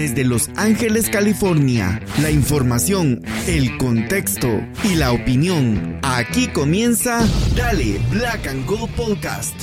[0.00, 4.48] Desde Los Ángeles, California, la información, el contexto
[4.82, 6.00] y la opinión.
[6.02, 7.22] Aquí comienza
[7.54, 9.54] Dale Black and Gold Podcast.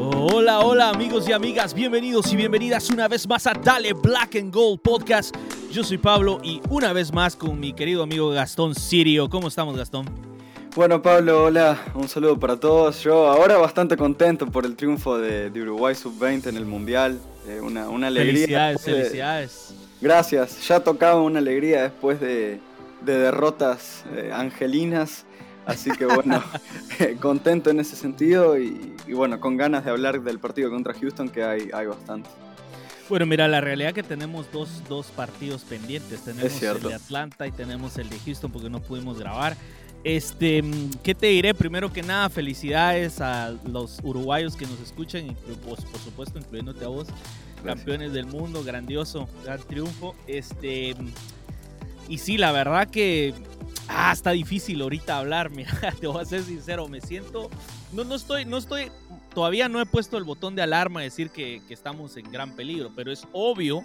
[0.00, 4.50] Hola, hola amigos y amigas, bienvenidos y bienvenidas una vez más a Dale Black and
[4.50, 5.36] Gold Podcast.
[5.70, 9.28] Yo soy Pablo y una vez más con mi querido amigo Gastón Sirio.
[9.28, 10.31] ¿Cómo estamos Gastón?
[10.74, 13.02] Bueno Pablo, hola, un saludo para todos.
[13.02, 17.20] Yo ahora bastante contento por el triunfo de, Uruguay Sub-20 en el Mundial.
[17.46, 18.32] Eh, una, una, alegría.
[18.32, 19.74] Felicidades, felicidades.
[20.00, 22.58] Gracias, ya tocaba una alegría después de,
[23.04, 25.26] derrotas eh, angelinas.
[25.66, 26.42] Así que bueno,
[27.00, 31.28] eh, contento en ese sentido y, bueno, con ganas de hablar del partido contra Houston
[31.28, 32.30] que hay, hay bastante.
[33.10, 36.22] Bueno, mira, la realidad es que tenemos dos, dos partidos pendientes.
[36.22, 39.54] Tenemos el de Atlanta y tenemos el de Houston porque no pudimos grabar.
[40.04, 40.64] Este,
[41.04, 41.54] ¿qué te diré?
[41.54, 45.32] Primero que nada, felicidades a los uruguayos que nos escuchan, y
[45.64, 47.06] pues, por supuesto, incluyéndote a vos,
[47.64, 50.16] campeones del mundo, grandioso, gran triunfo.
[50.26, 50.96] Este,
[52.08, 53.32] y sí, la verdad que
[53.88, 57.48] ah, está difícil ahorita hablar, mira, te voy a ser sincero, me siento,
[57.92, 58.90] no, no estoy, no estoy,
[59.34, 62.56] todavía no he puesto el botón de alarma de decir que, que estamos en gran
[62.56, 63.84] peligro, pero es obvio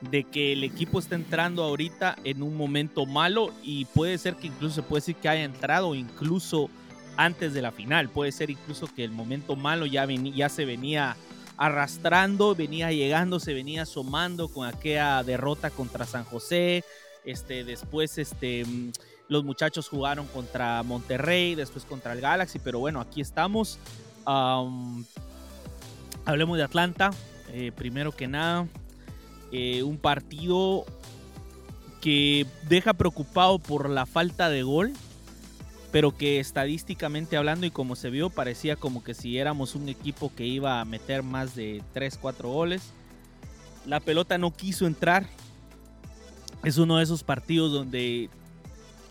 [0.00, 4.48] de que el equipo está entrando ahorita en un momento malo y puede ser que
[4.48, 6.68] incluso se puede decir que haya entrado incluso
[7.16, 8.10] antes de la final.
[8.10, 11.16] Puede ser incluso que el momento malo ya, ya se venía
[11.56, 16.84] arrastrando, venía llegando, se venía asomando con aquella derrota contra San José.
[17.24, 18.64] Este, después este,
[19.28, 23.78] los muchachos jugaron contra Monterrey, después contra el Galaxy, pero bueno, aquí estamos.
[24.26, 25.06] hablemos
[26.58, 27.10] de Atlanta.
[27.52, 28.66] Eh, primero que nada,
[29.52, 30.84] eh, un partido
[32.00, 34.92] que deja preocupado por la falta de gol,
[35.90, 40.30] pero que estadísticamente hablando y como se vio parecía como que si éramos un equipo
[40.34, 42.90] que iba a meter más de 3, 4 goles.
[43.86, 45.26] La pelota no quiso entrar.
[46.62, 48.28] Es uno de esos partidos donde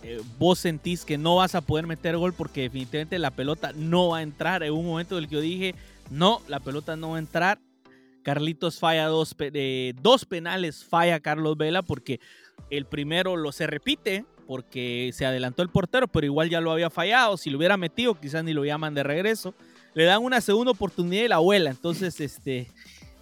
[0.04, 4.10] eh, vos sentís que no vas a poder meter gol porque definitivamente la pelota no
[4.10, 4.62] va a entrar.
[4.62, 5.76] En un momento del que yo dije,
[6.12, 7.60] no, la pelota no va a entrar
[8.24, 9.36] Carlitos falla dos,
[10.02, 12.20] dos penales, falla Carlos Vela porque
[12.70, 16.90] el primero lo se repite porque se adelantó el portero, pero igual ya lo había
[16.90, 17.38] fallado.
[17.38, 19.54] Si lo hubiera metido, quizás ni lo llaman de regreso.
[19.94, 21.70] Le dan una segunda oportunidad y la abuela.
[21.70, 22.68] Entonces, este,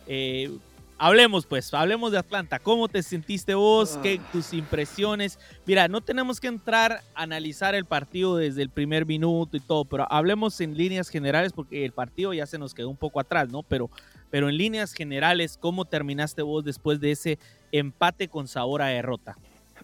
[0.08, 0.50] eh,
[0.98, 2.60] hablemos pues, hablemos de Atlanta.
[2.60, 3.98] ¿Cómo te sentiste vos?
[4.04, 4.30] ¿Qué ah.
[4.32, 5.40] tus impresiones?
[5.66, 9.86] Mira, no tenemos que entrar a analizar el partido desde el primer minuto y todo,
[9.86, 13.50] pero hablemos en líneas generales porque el partido ya se nos quedó un poco atrás,
[13.50, 13.64] ¿no?
[13.64, 13.90] Pero
[14.32, 17.38] pero en líneas generales, ¿cómo terminaste vos después de ese
[17.72, 19.38] empate con sabor a derrota?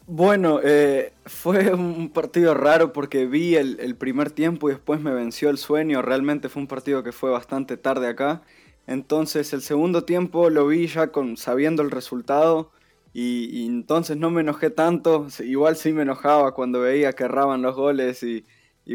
[0.07, 5.49] Bueno, eh, fue un partido raro porque vi el, primer tiempo y después me venció
[5.49, 6.01] el sueño.
[6.01, 8.41] Realmente fue un partido que fue bastante tarde acá.
[8.87, 12.71] Entonces el segundo tiempo lo vi ya con, sabiendo el resultado
[13.13, 15.27] y, entonces no me enojé tanto.
[15.39, 18.45] Igual sí me enojaba cuando veía que erraban los goles y,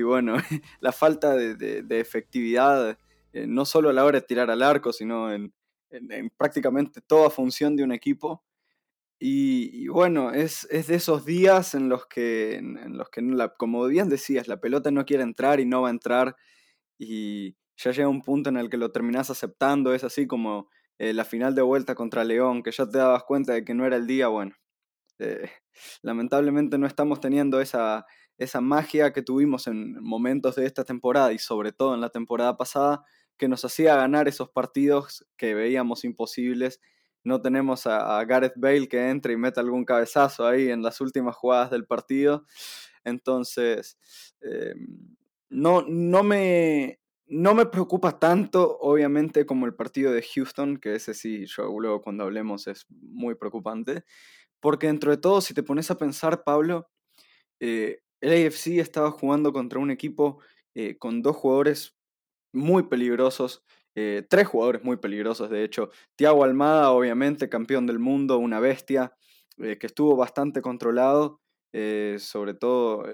[0.02, 0.36] bueno,
[0.80, 2.96] la falta de efectividad
[3.32, 5.52] eh, no solo a la hora de tirar al arco, sino en,
[6.36, 8.42] prácticamente toda función de un equipo.
[9.18, 13.22] Y, bueno, es, de esos días en los que, en, los que
[13.56, 16.36] como bien decías, la pelota no quiere entrar y no va a entrar.
[16.98, 19.94] Y ya llega un punto en el que lo terminás aceptando.
[19.94, 20.68] Es así como
[20.98, 23.86] eh, la final de vuelta contra León, que ya te dabas cuenta de que no
[23.86, 24.28] era el día.
[24.28, 24.56] Bueno,
[25.20, 25.50] eh,
[26.02, 28.06] lamentablemente no estamos teniendo esa,
[28.38, 32.56] esa magia que tuvimos en momentos de esta temporada y sobre todo en la temporada
[32.56, 33.04] pasada
[33.42, 36.80] que nos hacía ganar esos partidos que veíamos imposibles.
[37.24, 41.34] No tenemos a, Gareth Bale que entre y meta algún cabezazo ahí en las últimas
[41.34, 42.46] jugadas del partido.
[43.02, 43.98] Entonces,
[44.42, 45.16] em,
[45.50, 51.12] no, no, me, no me preocupa tanto, obviamente, como el partido de Houston, que ese
[51.12, 54.04] sí, yo luego cuando hablemos es muy preocupante.
[54.60, 56.88] Porque dentro de todo, si te pones a pensar, Pablo,
[57.58, 60.38] eh, el AFC estaba jugando contra un equipo
[60.76, 61.96] eh, con dos jugadores
[62.52, 63.64] muy peligrosos.
[63.94, 65.90] Eh, tres jugadores muy peligrosos, de hecho.
[66.16, 69.12] Tiago Almada, obviamente, campeón del mundo, una bestia,
[69.58, 71.40] eh, que estuvo bastante controlado,
[71.72, 73.04] eh, sobre todo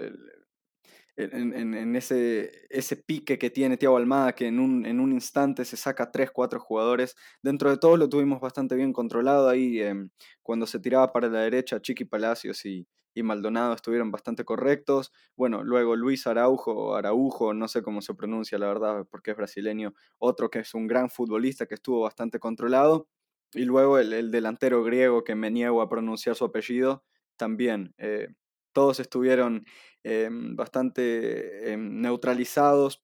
[1.19, 5.77] en, ese, ese, pique que tiene Tiago Almada, que en un, en un instante se
[5.77, 7.17] saca tres, cuatro jugadores.
[7.43, 10.11] Dentro de todo lo tuvimos bastante bien controlado ahí, em,
[10.43, 12.87] cuando se tiraba para la derecha, Chiqui Palacios y,
[13.19, 15.13] y Maldonado estuvieron bastante correctos.
[15.37, 19.93] Bueno, luego Luis Araujo, Araujo, no sé cómo se pronuncia la verdad porque es brasileño,
[20.19, 23.09] otro que es un gran futbolista que estuvo bastante controlado.
[23.53, 27.03] Y luego el, delantero griego que me niego a pronunciar su apellido,
[27.37, 27.95] también.
[27.99, 28.29] Eh,
[28.73, 29.65] todos estuvieron
[30.05, 33.03] em, bastante em, neutralizados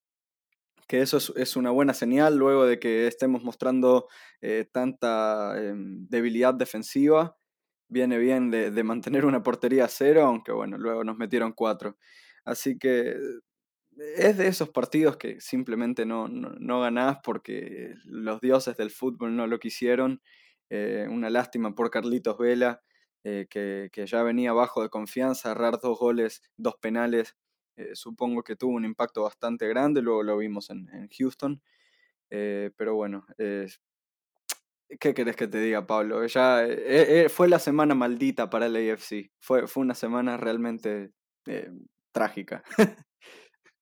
[0.87, 4.06] que eso es, una buena señal luego de que estemos mostrando
[4.43, 7.37] eh, tanta em, debilidad defensiva.
[7.94, 11.96] Viene bien de, mantener una portería cero, aunque bueno, luego nos metieron cuatro.
[12.44, 13.14] Así que
[14.17, 19.46] es de esos partidos que simplemente no, no, ganás porque los dioses del fútbol no
[19.46, 20.20] lo quisieron.
[20.70, 22.82] Eh, una lástima por Carlitos Vela,
[23.23, 27.37] eh, que, ya venía bajo de confianza, errar dos goles, dos penales.
[27.76, 31.62] Eh, supongo que tuvo un impacto bastante grande, luego lo vimos en, Houston.
[32.29, 33.25] pero bueno,
[35.00, 36.26] ¿qué querés que te diga, Pablo?
[36.26, 36.66] Ya
[37.28, 39.31] fue la semana maldita para el AFC.
[39.40, 41.12] Fue, fue una semana realmente
[42.12, 42.62] trágica.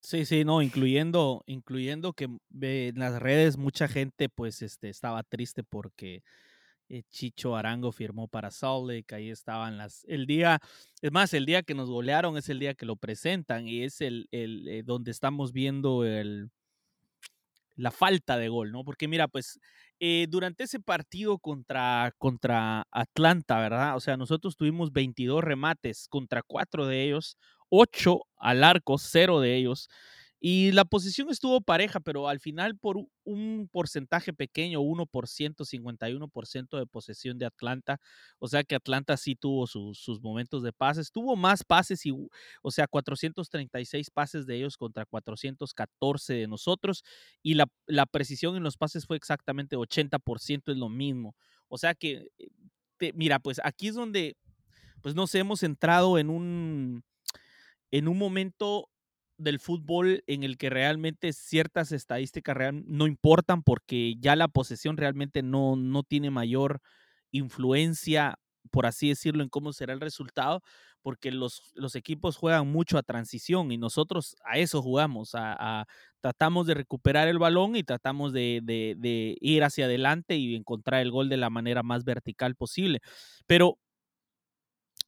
[0.04, 5.62] Sí, sí, no, incluyendo, incluyendo que en las redes mucha gente pues este, estaba triste
[5.62, 6.24] porque
[6.88, 10.58] eh, Chicho Arango firmó para Salt Lake, ahí estaban las, el día,
[11.02, 14.00] es más, el día que nos golearon es el día que lo presentan y es
[14.00, 16.50] el, el eh, donde estamos viendo el,
[17.76, 18.84] la falta de gol, ¿no?
[18.84, 19.60] Porque mira, pues
[20.04, 23.94] eh, durante ese partido contra, contra Atlanta, ¿verdad?
[23.96, 27.38] O sea, nosotros tuvimos 22 remates contra cuatro de ellos,
[27.68, 29.88] 8 al arco, 0 de ellos.
[30.44, 36.86] Y la posición estuvo pareja, pero al final por un porcentaje pequeño, 1%, 51% de
[36.86, 38.00] posesión de Atlanta.
[38.40, 41.12] O sea que Atlanta sí tuvo sus momentos de pases.
[41.12, 42.12] Tuvo más pases, y,
[42.60, 47.04] o sea, 436 pases de ellos contra 414 de nosotros.
[47.40, 51.36] Y la, la precisión en los pases fue exactamente 80%, es lo mismo.
[51.68, 52.26] O sea que,
[52.98, 54.36] eh, mira, pues aquí es donde
[55.02, 57.04] pues nos hemos entrado en un
[57.92, 58.88] en un momento
[59.42, 65.42] del fútbol en el que realmente ciertas estadísticas no importan porque ya la posesión realmente
[65.42, 66.80] no, no tiene mayor
[67.30, 68.38] influencia,
[68.70, 70.62] por así decirlo, en cómo será el resultado,
[71.02, 75.86] porque los, los equipos juegan mucho a transición y nosotros a eso jugamos, a,
[76.20, 81.10] tratamos de recuperar el balón y tratamos de, de ir hacia adelante y encontrar el
[81.10, 83.00] gol de la manera más vertical posible.
[83.46, 83.78] Pero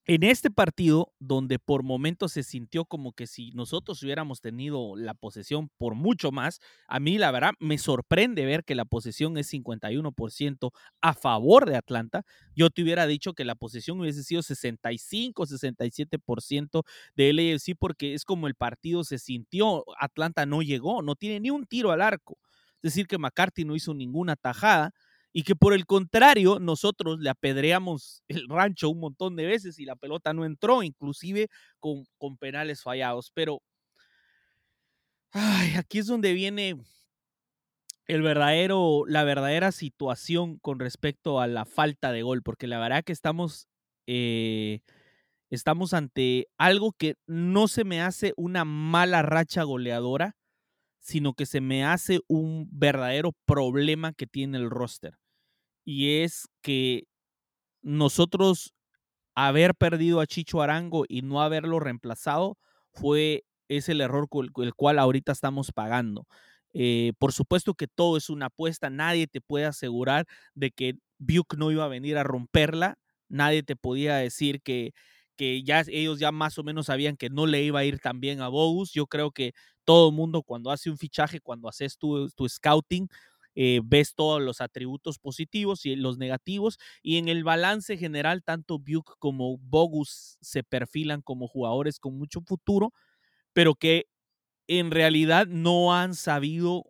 [0.06, 5.15] en este partido, donde por momentos se sintió como que si nosotros hubiéramos tenido la
[5.15, 9.51] posesión por mucho más, a mí la verdad me sorprende ver que la posesión es
[9.51, 12.23] 51% a favor de Atlanta.
[12.55, 16.83] Yo te hubiera dicho que la posesión hubiese sido 65, 67%
[17.17, 19.85] de LAFC porque es como el partido se sintió.
[19.99, 22.39] Atlanta no llegó, no tiene ni un tiro al arco.
[22.83, 24.93] Es decir, que McCarthy no hizo ninguna tajada
[25.35, 29.85] y que por el contrario nosotros le apedreamos el rancho un montón de veces y
[29.85, 31.49] la pelota no entró, inclusive
[31.81, 33.31] con, con penales fallados.
[33.35, 33.61] Pero
[35.33, 36.77] ay, aquí es donde viene
[38.07, 43.03] el verdadero, la verdadera situación con respecto a la falta de gol, porque la verdad
[43.05, 43.67] que estamos,
[44.07, 44.81] eh,
[45.51, 50.37] estamos ante algo que no se me hace una mala racha goleadora,
[51.01, 55.19] sino que se me hace un verdadero problema que tiene el roster
[55.85, 57.05] y es que
[57.83, 58.75] nosotros
[59.35, 62.59] haber perdido a Chicho Arango y no haberlo reemplazado
[62.93, 66.27] fue es el error con el cual ahorita estamos pagando.
[66.75, 71.57] Eh, por supuesto que todo es una apuesta, nadie te puede asegurar de que Buke
[71.57, 72.97] no iba a venir a romperla,
[73.29, 74.93] nadie te podía decir que,
[75.37, 78.21] que ya ellos ya más o menos sabían que no le iba a ir tan
[78.21, 78.93] bien a Bogus.
[78.93, 79.53] Yo creo que
[79.85, 83.09] todo el mundo cuando hace un fichaje, cuando haces tu, tu scouting,
[83.55, 88.78] eh, ves todos los atributos positivos y los negativos, y en el balance general, tanto
[88.78, 92.93] Buke como Bogus se perfilan como jugadores con mucho futuro,
[93.52, 94.07] pero que
[94.67, 96.85] en realidad no han sabido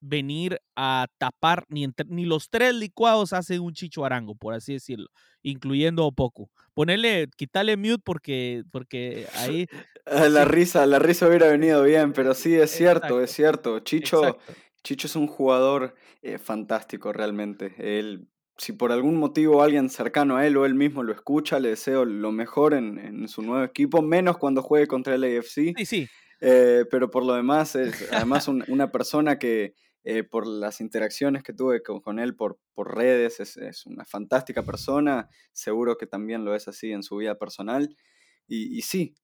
[0.00, 5.08] venir a tapar ni, ni los tres licuados hacen un chicho arango, por así decirlo,
[5.42, 6.50] incluyendo Opoku.
[6.74, 9.66] Ponerle, quitarle mute porque, porque ahí...
[10.06, 13.80] La risa, la risa hubiera venido bien, pero sí, es cierto, es cierto.
[13.80, 14.38] Chicho,
[14.86, 17.74] Chicho es un jugador eh, fantástico realmente.
[17.76, 21.70] Él, si por algún motivo alguien cercano a él o él mismo lo escucha, le
[21.70, 25.74] deseo lo mejor en, su nuevo equipo, menos cuando juegue contra el AFC.
[25.76, 26.08] Sí, sí.
[26.40, 29.74] Eh, pero por lo demás, es además una persona que
[30.04, 35.28] eh, por las interacciones que tuve con, él por, por redes, es, una fantástica persona.
[35.52, 37.96] Seguro que también lo es así en su vida personal.
[38.46, 39.16] Y, y sí,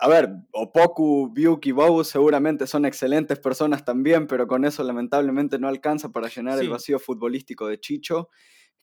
[0.00, 5.58] a ver, Opoku, Byuk y Bobu seguramente son excelentes personas también, pero con eso lamentablemente
[5.58, 8.28] no alcanza para llenar el vacío futbolístico de Chicho,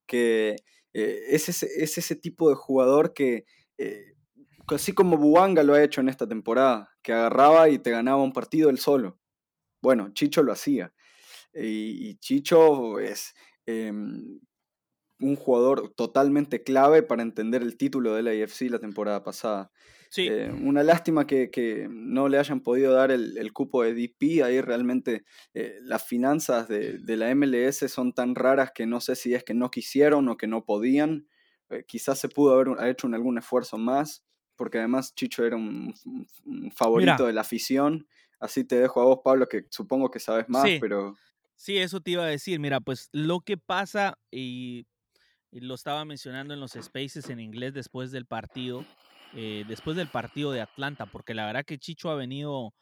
[0.06, 0.56] que
[0.94, 3.46] eh, es, ese, tipo de jugador que,
[3.78, 4.16] eh,
[4.68, 8.34] así como Buanga lo ha hecho en esta temporada, que agarraba y te ganaba un
[8.34, 9.20] partido él solo.
[9.82, 10.94] Bueno, Chicho lo hacía.
[11.54, 13.34] Y, Chicho es
[13.66, 14.40] em,
[15.20, 19.72] un jugador totalmente clave para entender el título de la IFC la temporada pasada.
[20.18, 24.44] Eh, una lástima que, no le hayan podido dar el, cupo de DP.
[24.44, 29.34] Ahí realmente eh, las finanzas de, la MLS son tan raras que no sé si
[29.34, 31.28] es que no quisieron o que no podían.
[31.70, 34.24] Eh, quizás se pudo haber hecho algún esfuerzo más,
[34.56, 35.94] porque además Chicho era un,
[36.76, 38.08] favorito de la afición.
[38.40, 41.16] Así te dejo a vos, Pablo, que supongo que sabes más, pero...
[41.58, 42.60] Sí, eso te iba a decir.
[42.60, 44.86] Mira, pues lo que pasa, y
[45.52, 48.86] lo estaba mencionando en los spaces en inglés después del partido,
[49.34, 52.74] eh, después del partido de Atlanta, porque la verdad que Chicho ha venido,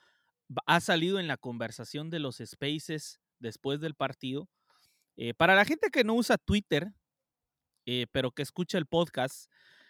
[0.66, 4.50] ha salido en la conversación de los spaces después del partido.
[5.16, 6.92] Eh, para la gente que no usa Twitter,
[7.86, 9.50] eh, pero que escucha el podcast,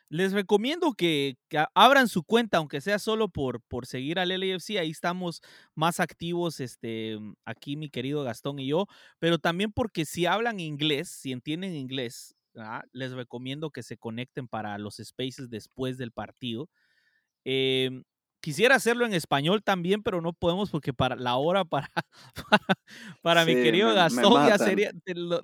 [0.10, 1.38] les recomiendo que,
[1.74, 4.78] abran su cuenta, aunque sea solo por, por seguir al LAFC.
[4.78, 5.42] Ahí estamos
[5.76, 8.88] más activos, este, aquí mi querido Gastón y yo,
[9.20, 14.48] pero también porque si hablan inglés, si entienden inglés, Ah, les recomiendo que se conecten
[14.48, 16.70] para los spaces después del partido.
[17.46, 18.04] Em,
[18.42, 21.90] quisiera hacerlo en español también, pero no podemos porque para la hora para,
[23.22, 24.92] para, mi querido Gastón ya sería.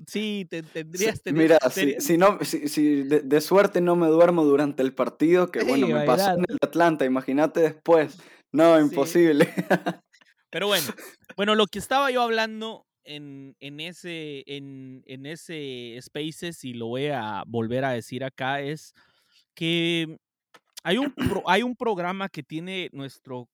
[0.07, 1.21] sí, te, tendrías.
[1.31, 6.05] mira, Si, no, si, de, suerte no me duermo durante el partido, que bueno, me
[6.05, 8.17] pasó en el Atlanta, imagínate después.
[8.51, 9.53] No, imposible.
[10.49, 10.87] Pero bueno,
[11.37, 17.43] bueno, lo que estaba yo hablando en, ese, en, ese Spaces, y lo voy a
[17.47, 18.93] volver a decir acá, es
[19.53, 20.17] que
[20.83, 21.13] hay un,
[21.47, 23.49] hay un programa que tiene nuestro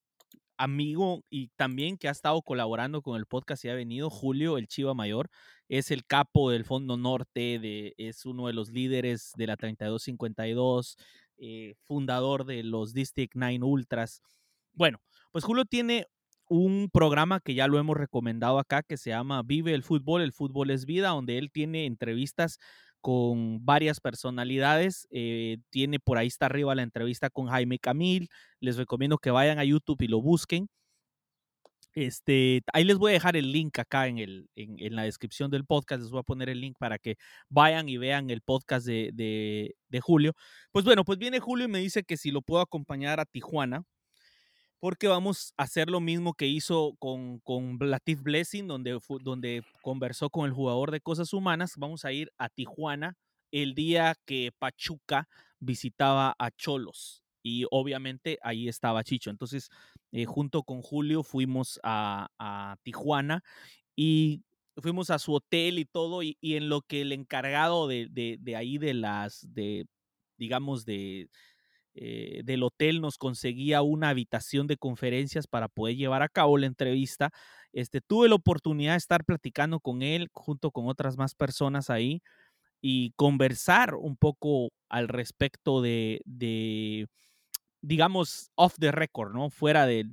[0.57, 4.67] amigo y también que ha estado colaborando con el podcast y ha venido, Julio, el
[4.67, 5.29] Chiva Mayor,
[5.67, 10.97] es el capo del Fondo Norte, de, es uno de los líderes de la 3252,
[11.37, 14.21] eh, fundador de los District 9 Ultras.
[14.73, 14.99] Bueno,
[15.31, 16.07] pues Julio tiene
[16.47, 20.33] un programa que ya lo hemos recomendado acá que se llama Vive el Fútbol, el
[20.33, 22.59] Fútbol es Vida, donde él tiene entrevistas
[23.01, 25.07] con varias personalidades.
[25.11, 28.29] Eh, tiene por ahí está arriba la entrevista con Jaime Camil.
[28.59, 30.69] Les recomiendo que vayan a YouTube y lo busquen.
[31.93, 35.65] Este, ahí les voy a dejar el link acá en, el, en, la descripción del
[35.65, 36.01] podcast.
[36.01, 37.15] Les voy a poner el link para que
[37.47, 40.33] vayan y vean el podcast de, de, de Julio.
[40.71, 43.83] Pues bueno, pues viene Julio y me dice que si lo puedo acompañar a Tijuana
[44.79, 50.29] porque vamos a hacer lo mismo que hizo con, con Latif Blessing, donde, donde conversó
[50.29, 51.73] con el jugador de cosas humanas.
[51.77, 53.17] Vamos a ir a Tijuana
[53.51, 55.27] el día que Pachuca
[55.59, 57.23] visitaba a Cholos.
[57.41, 59.29] Y obviamente ahí estaba Chicho.
[59.29, 59.69] Entonces,
[60.11, 63.43] eh, junto con Julio fuimos a, Tijuana
[63.95, 64.43] y
[64.77, 66.23] fuimos a su hotel y todo.
[66.23, 69.85] Y, en lo que el encargado de, de, de ahí de las, de,
[70.37, 71.29] digamos, de,
[71.97, 76.65] eh, del hotel nos conseguía una habitación de conferencias para poder llevar a cabo la
[76.65, 77.31] entrevista.
[77.71, 82.21] Este, tuve la oportunidad de estar platicando con él junto con otras más personas ahí
[82.81, 86.21] y conversar un poco al respecto de,
[87.81, 89.49] digamos, off the record, ¿no?
[89.49, 90.05] Fuera de,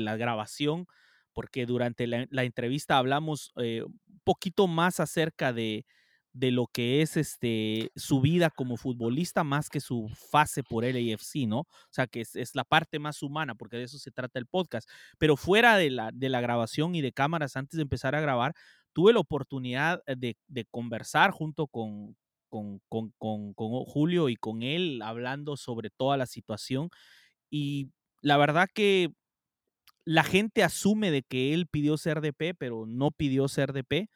[0.00, 0.86] la grabación,
[1.34, 5.84] porque durante la, entrevista hablamos eh, un poquito más acerca de,
[6.32, 11.46] de lo que es este, su vida como futbolista más que su fase por LAFC,
[11.46, 11.60] ¿no?
[11.60, 14.88] O sea, que es, la parte más humana, porque de eso se trata el podcast.
[15.18, 18.54] Pero fuera de la, de la grabación y de cámaras, antes de empezar a grabar,
[18.92, 20.36] tuve la oportunidad de,
[20.70, 22.16] conversar junto con,
[22.48, 22.80] con,
[23.86, 26.90] Julio y con él, hablando sobre toda la situación.
[27.50, 27.90] Y
[28.22, 29.10] la verdad que
[30.04, 34.08] la gente asume de que él pidió ser DP, pero no pidió ser DP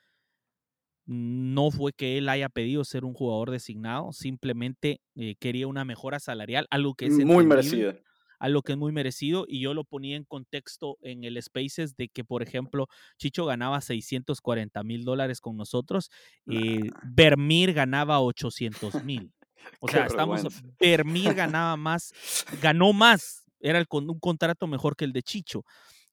[1.06, 6.20] no fue que él haya pedido ser un jugador designado, simplemente eh, quería una mejora
[6.20, 7.94] salarial, algo que es muy merecido.
[8.38, 12.08] Algo que es muy merecido y yo lo ponía en contexto en el Spaces de
[12.08, 16.10] que, por ejemplo, Chicho ganaba 640 mil dólares con nosotros,
[16.48, 19.32] eh, Vermir ganaba 800 mil.
[19.80, 20.42] O sea, estamos,
[20.80, 22.12] Vermir ganaba más,
[22.60, 25.64] ganó más, era el, un contrato mejor que el de Chicho.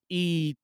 [0.08, 0.56] Y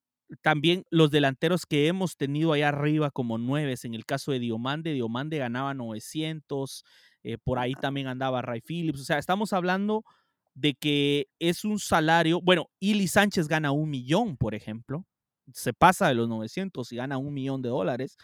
[0.41, 4.93] también los delanteros que hemos tenido allá arriba como nueves, en el caso de Diomande,
[4.93, 6.83] Diomande ganaba 900,
[7.23, 10.03] eh, por ahí también andaba Ray Phillips, o sea, estamos hablando
[10.53, 15.05] de que es un salario, bueno, Ili Sánchez gana un millón, por ejemplo,
[15.53, 18.17] se pasa de los 900 y gana un millón de dólares,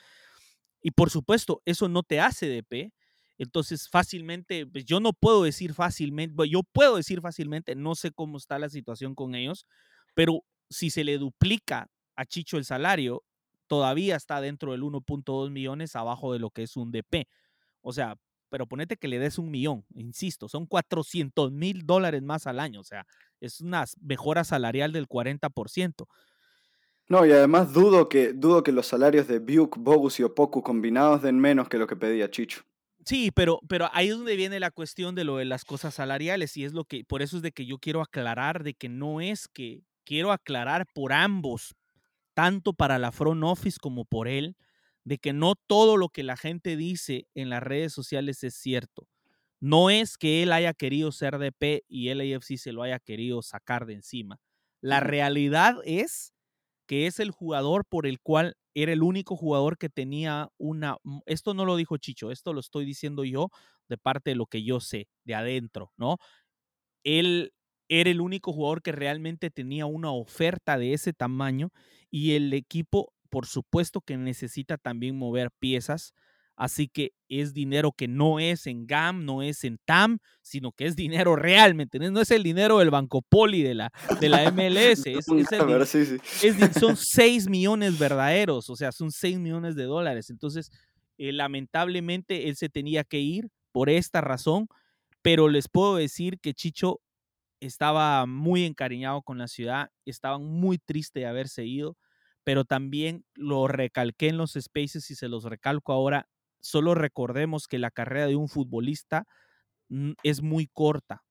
[0.81, 2.91] y por supuesto, eso no te hace DP,
[3.37, 8.37] entonces fácilmente, pues yo no puedo decir fácilmente, yo puedo decir fácilmente, no sé cómo
[8.37, 9.65] está la situación con ellos,
[10.15, 13.23] pero si se le duplica a Chicho el salario,
[13.67, 17.27] todavía está dentro del 1.2 millones abajo de lo que es un DP.
[17.81, 18.15] O sea,
[18.49, 22.81] pero ponete que le des un millón, insisto, son 400 mil dólares más al año,
[22.81, 23.07] o sea,
[23.39, 26.05] es una mejora salarial del 40%.
[27.07, 31.21] No, y además dudo que, dudo que los salarios de Buke, Bogus y Opoku combinados
[31.21, 32.63] den menos que lo que pedía Chicho.
[33.05, 36.55] Sí, pero, pero ahí es donde viene la cuestión de lo de las cosas salariales
[36.57, 39.21] y es lo que, por eso es de que yo quiero aclarar de que no
[39.21, 41.75] es que, quiero aclarar por ambos,
[42.33, 44.55] tanto para la front office como por él,
[45.03, 49.07] de que no todo lo que la gente dice en las redes sociales es cierto.
[49.61, 53.41] No es que él haya querido ser DP y el AFC se lo haya querido
[53.43, 54.39] sacar de encima.
[54.81, 56.33] La realidad es
[56.87, 61.53] que es el jugador por el cual era el único jugador que tenía una, esto
[61.53, 63.49] no lo dijo Chicho, esto lo estoy diciendo yo
[63.89, 66.17] de parte de lo que yo sé, de adentro, ¿no?
[67.03, 67.53] Él
[67.99, 71.71] era el único jugador que realmente tenía una oferta de ese tamaño
[72.09, 76.13] y el equipo, por supuesto que necesita también mover piezas
[76.61, 80.85] Así que es dinero que no es en GAM, no es en TAM, sino que
[80.85, 82.11] es dinero real, ¿me entiendes?
[82.11, 85.03] No es el dinero del Banco Poli de la, de la MLS.
[86.79, 90.29] son 6 millones verdaderos, o sea, son 6 millones de dólares.
[90.29, 90.69] Entonces,
[91.17, 94.67] eh, lamentablemente, él se tenía que ir por esta razón,
[95.23, 96.99] pero les puedo decir que Chicho
[97.61, 101.95] estaba muy encariñado con la ciudad, estaba muy triste de haberse ido
[102.43, 106.27] pero también lo recalqué en los spaces y se los recalco ahora,
[106.59, 109.25] solo recordemos que la carrera de un futbolista
[109.89, 111.23] mm, es muy corta.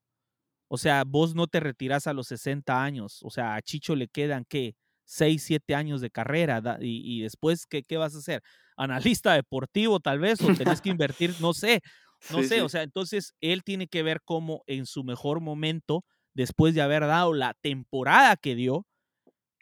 [0.69, 3.19] O sea, vos no te retirás a los 60 años.
[3.23, 4.75] O sea, a Chicho le quedan, ¿qué?
[5.03, 6.61] 6, 7 años de carrera.
[6.79, 8.41] Y, después, ¿qué, ¿qué, vas a hacer?
[8.77, 11.81] Analista deportivo, tal vez, o tenés que invertir, no sé.
[12.29, 16.73] No sé, o sea, entonces él tiene que ver cómo en su mejor momento, después
[16.73, 18.85] de haber dado la temporada que dio,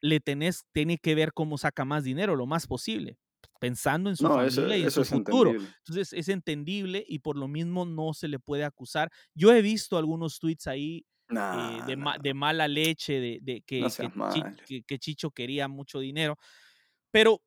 [0.02, 3.18] le tenés, tiene que ver cómo saca más dinero lo más posible
[3.60, 5.52] pensando en su familia y en su futuro.
[5.52, 9.12] Entonces es entendible y por lo mismo no se le puede acusar.
[9.36, 13.86] Yo he visto algunos tweets ahí eh, de, de, mala leche, de, que,
[14.88, 16.38] que, Chicho quería mucho dinero,
[17.12, 17.42] pero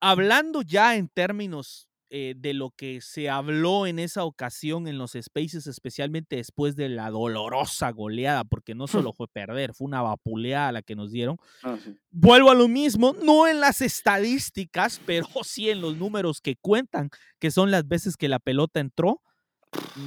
[0.00, 5.12] hablando ya en términos eh, de lo que se habló en esa ocasión en los
[5.12, 10.72] Spaces, especialmente después de la dolorosa goleada, porque no solo fue perder, fue una vapuleada
[10.72, 11.36] la que nos dieron.
[11.62, 11.78] Ah,
[12.10, 17.10] Vuelvo a lo mismo, no en las estadísticas, pero sí en los números que cuentan,
[17.38, 19.22] que son las veces que la pelota entró,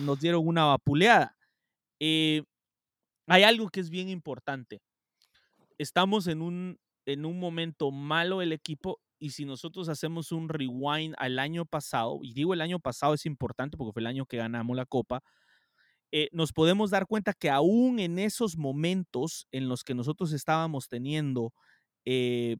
[0.03, 1.37] nos dieron una vapuleada.
[2.01, 2.43] Eh,
[3.27, 4.81] hay algo que es bien importante.
[5.77, 11.15] Estamos en un, en un momento malo el equipo y si nosotros hacemos un rewind
[11.17, 14.35] al año pasado, y digo el año pasado es importante porque fue el año que
[14.35, 15.23] ganamos la copa,
[16.11, 20.89] eh, nos podemos dar cuenta que aún en esos momentos en los que nosotros estábamos
[20.89, 21.53] teniendo
[22.03, 22.57] eh,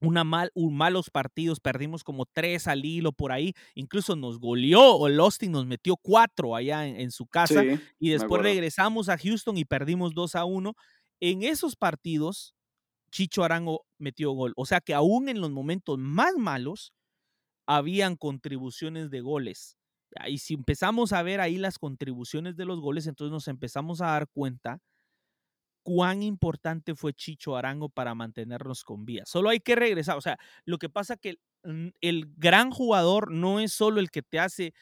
[0.00, 4.94] una mal, un malos partidos, perdimos como tres al hilo por ahí, incluso nos goleó,
[4.94, 7.62] o el Austin nos metió cuatro allá en, su casa,
[7.98, 10.74] y después regresamos a Houston y perdimos dos a uno.
[11.20, 12.54] En esos partidos,
[13.10, 14.52] Chicho Arango metió gol.
[14.56, 16.92] O sea que aún en los momentos más malos,
[17.66, 19.76] habían contribuciones de goles.
[20.26, 24.06] Y si empezamos a ver ahí las contribuciones de los goles, entonces nos empezamos a
[24.06, 24.80] dar cuenta
[25.84, 29.22] cuán importante fue Chicho Arango para mantenernos con vida.
[29.26, 30.16] Solo hay que regresar.
[30.16, 34.22] O sea, lo que pasa que el, el gran jugador no es solo el que
[34.22, 34.72] te hace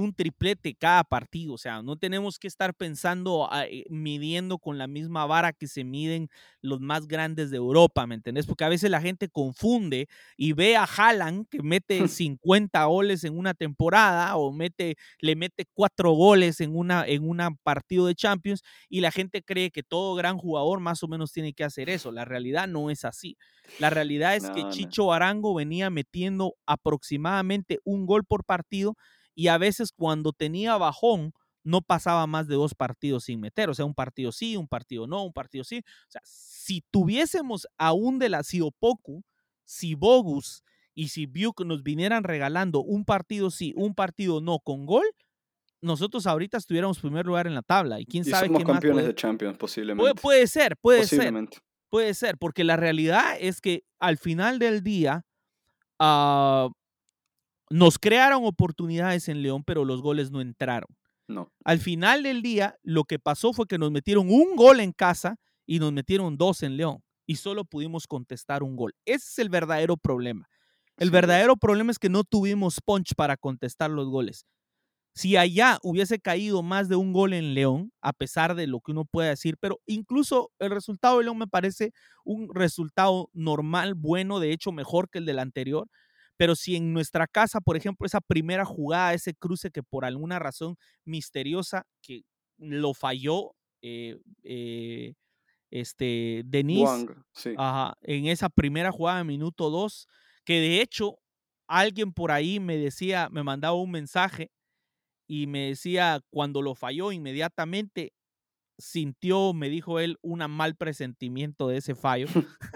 [0.00, 1.54] un triplete cada partido.
[1.54, 5.66] O sea, no tenemos que estar pensando, ah, eh, midiendo con la misma vara que
[5.66, 6.28] se miden
[6.60, 8.46] los más grandes de Europa, ¿me entendés?
[8.46, 13.38] Porque a veces la gente confunde y ve a Haaland que mete 50 goles en
[13.38, 18.62] una temporada o mete, le mete cuatro goles en una en un partido de Champions
[18.88, 22.12] y la gente cree que todo gran jugador más o menos tiene que hacer eso.
[22.12, 23.36] La realidad no es así.
[23.78, 28.96] La realidad es que Chicho Arango venía metiendo aproximadamente un gol por partido
[29.36, 33.74] y a veces cuando tenía bajón no pasaba más de dos partidos sin meter, o
[33.74, 35.78] sea, un partido sí, un partido no, un partido sí.
[35.78, 39.22] O sea, si tuviésemos aún de la Siopoku,
[39.64, 40.62] si Bogus
[40.94, 45.06] y si Buke nos vinieran regalando un partido sí, un partido no con gol,
[45.82, 48.00] nosotros ahorita estuviéramos primer lugar en la tabla.
[48.00, 50.20] Y quién sabe somos qué campeones de Champions, posiblemente.
[50.20, 51.34] Puede, ser, puede ser.
[51.88, 55.24] Puede ser, porque la realidad es que al final del día,
[56.00, 56.70] uh,
[57.70, 60.88] nos crearon oportunidades en León, pero los goles no entraron.
[61.28, 61.52] No.
[61.64, 65.36] Al final del día, lo que pasó fue que nos metieron un gol en casa
[65.66, 68.94] y nos metieron dos en León y solo pudimos contestar un gol.
[69.04, 70.48] Ese es el verdadero problema.
[70.96, 74.46] El verdadero problema es que no tuvimos punch para contestar los goles.
[75.14, 78.92] Si allá hubiese caído más de un gol en León, a pesar de lo que
[78.92, 81.92] uno puede decir, pero incluso el resultado de León me parece
[82.24, 85.88] un resultado normal, bueno, de hecho mejor que el del anterior,
[86.36, 90.38] pero si en nuestra casa, por ejemplo, esa primera jugada, ese cruce que por alguna
[90.38, 92.22] razón misteriosa que
[92.58, 95.14] lo falló eh, eh,
[95.70, 97.06] este, Denise
[98.02, 100.08] en esa primera jugada de minuto dos,
[100.44, 101.18] que de hecho
[101.68, 104.50] alguien por ahí me decía, me mandaba un mensaje
[105.28, 108.12] y me decía, cuando lo falló inmediatamente,
[108.78, 112.26] sintió, me dijo él, un mal presentimiento de ese fallo.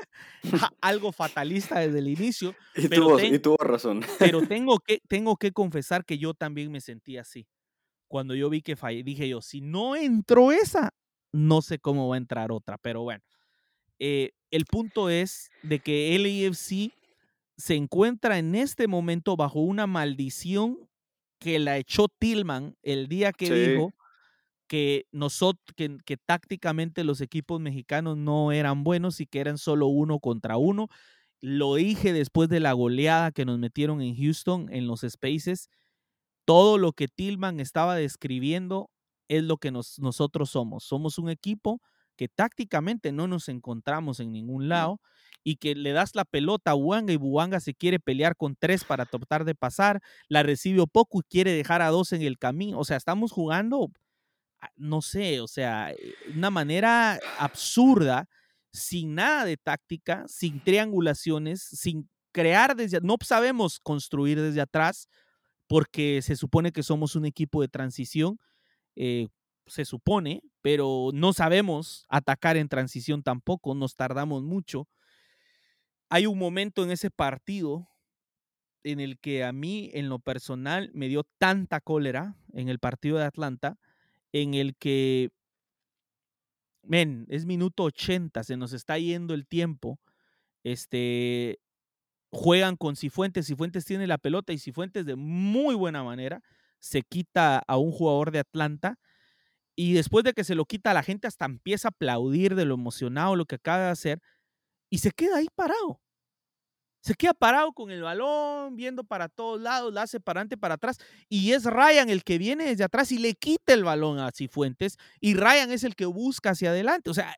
[0.80, 2.54] Algo fatalista desde el inicio.
[2.74, 4.02] Y, pero tuvo, razón.
[4.18, 7.46] pero tengo que, tengo que confesar que yo también me sentí así.
[8.09, 10.92] Cuando yo vi que fallé, dije yo, si no entró esa,
[11.33, 12.76] no sé cómo va a entrar otra.
[12.78, 13.22] Pero bueno,
[13.98, 16.92] eh, el punto es de que LAFC
[17.56, 20.88] se encuentra en este momento bajo una maldición
[21.38, 23.92] que la echó Tillman el día que dijo
[24.70, 29.88] que, nosotros, que, que, tácticamente los equipos mexicanos no eran buenos y que eran solo
[29.88, 30.87] uno contra uno.
[31.40, 35.70] Lo dije después de la goleada que nos metieron en Houston en los Spaces.
[36.44, 38.90] Todo lo que Tillman estaba describiendo
[39.26, 40.85] es lo que nosotros somos.
[40.85, 41.80] Somos un equipo
[42.14, 45.00] que tácticamente no nos encontramos en ningún lado
[45.42, 48.85] y que le das la pelota a Buanga y Buanga se quiere pelear con tres
[48.85, 52.78] para tratar de pasar, la recibe poco y quiere dejar a dos en el camino.
[52.78, 53.90] O sea, estamos jugando
[54.76, 58.28] no sé, o sea, eh, una manera absurda,
[58.72, 65.08] sin nada de táctica, sin triangulaciones, sin crear desde, no sabemos construir desde atrás,
[65.66, 68.38] porque se supone que somos un equipo de transición,
[68.96, 69.28] eh,
[69.66, 74.88] se supone, pero no sabemos atacar en transición tampoco, nos tardamos mucho.
[76.08, 77.88] Hay un momento en ese partido
[78.82, 83.18] en el que a mí, en lo personal, me dio tanta cólera en el partido
[83.18, 83.78] de Atlanta,
[84.32, 85.30] en el que,
[86.82, 89.98] men, es minuto 80, se nos está yendo el tiempo.
[90.64, 91.58] Este,
[92.30, 96.42] juegan con Cifuentes, Cifuentes tiene la pelota y Cifuentes de muy buena manera
[96.78, 98.98] se quita a un jugador de Atlanta
[99.76, 102.74] y después de que se lo quita la gente hasta empieza a aplaudir de lo
[102.74, 104.22] emocionado lo que acaba de hacer
[104.90, 106.00] y se queda ahí parado
[107.00, 110.74] se queda parado con el balón, viendo para todos lados, la hace para adelante, para
[110.74, 114.30] atrás, y es Ryan el que viene desde atrás y le quita el balón a
[114.32, 117.10] Cifuentes, y Ryan es el que busca hacia adelante.
[117.10, 117.34] O sea,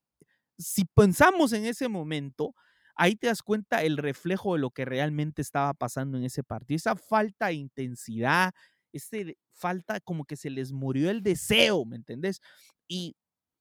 [0.58, 2.54] si pensamos en ese momento,
[2.94, 6.76] ahí te das cuenta el reflejo de lo que realmente estaba pasando en ese partido.
[6.76, 8.52] Esa falta de intensidad,
[8.92, 12.40] ese falta como que se les murió el deseo, ¿me entendés?
[12.88, 13.16] Y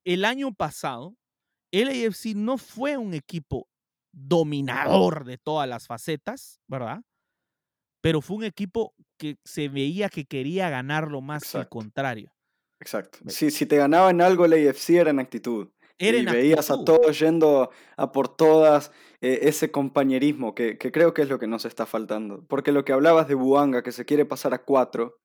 [0.05, 1.15] el año pasado,
[1.71, 3.67] el AFC no fue un equipo
[4.11, 7.01] dominador de todas las facetas, ¿verdad?
[8.01, 12.31] Pero fue un equipo que se veía que quería ganarlo más que al contrario.
[12.79, 13.19] Exacto.
[13.27, 15.69] Si, si te ganaba en algo el AFC era en actitud.
[15.99, 21.13] Era y veías a todos yendo a por todas eh, ese compañerismo que, que, creo
[21.13, 22.43] que es lo que nos está faltando.
[22.47, 25.19] Porque lo que hablabas de Buanga, que se quiere pasar a cuatro,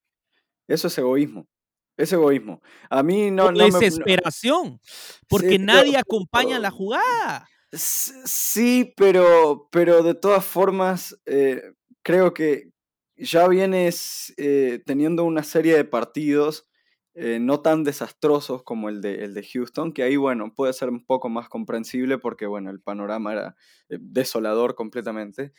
[0.68, 1.48] eso es egoísmo.
[1.96, 2.60] Es egoísmo.
[2.90, 3.50] A mí no...
[3.50, 4.80] no desesperación.
[5.28, 7.48] porque nadie acompaña la jugada.
[7.76, 12.70] Sí, pero, pero de todas formas, eh, creo que
[13.16, 16.68] ya vienes eh, teniendo una serie de partidos
[17.14, 20.90] eh, no tan desastrosos como el de, el de Houston, que ahí, bueno, puede ser
[20.90, 23.56] un poco más comprensible porque, bueno, el panorama era
[23.88, 25.52] desolador completamente,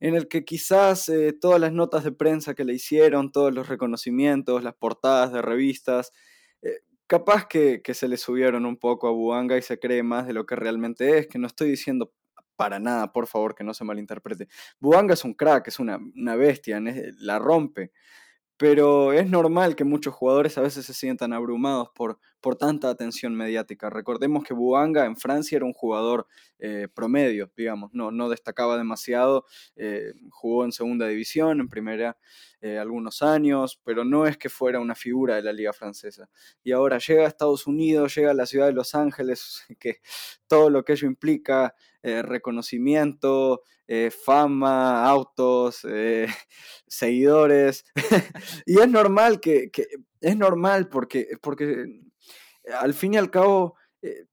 [0.00, 4.62] en el que quizás todas las notas de prensa que le hicieron, todos los reconocimientos,
[4.62, 6.12] las portadas de revistas,
[7.08, 10.46] capaz que, se le subieron un poco a Buanga y se cree más de lo
[10.46, 12.12] que realmente es, que no estoy diciendo
[12.54, 14.48] para nada, por favor, que no se malinterprete.
[14.78, 16.80] Buanga es un crack, es una, una bestia,
[17.18, 17.90] la rompe
[18.58, 23.34] pero es normal que muchos jugadores a veces se sientan abrumados por, por tanta atención
[23.34, 23.90] mediática.
[23.90, 26.26] Recordemos que Buanga en Francia era un jugador
[26.58, 29.44] eh, promedio, digamos, no, no destacaba demasiado,
[29.76, 32.16] eh, jugó en segunda división, en primera
[32.60, 36.28] eh, algunos años, pero no es que fuera una figura de la liga francesa.
[36.62, 40.00] Y ahora llega a Estados Unidos, llega a la ciudad de Los Ángeles, que
[40.46, 43.62] todo lo que ello implica, reconocimiento,
[44.24, 45.86] fama, autos,
[46.86, 47.84] seguidores.
[48.66, 49.70] y es normal que,
[50.20, 52.07] es normal porque, porque
[52.78, 54.26] al fin y al cabo eh,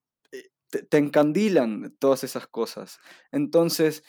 [0.89, 2.99] te, encandilan todas esas cosas.
[3.31, 4.03] Entonces,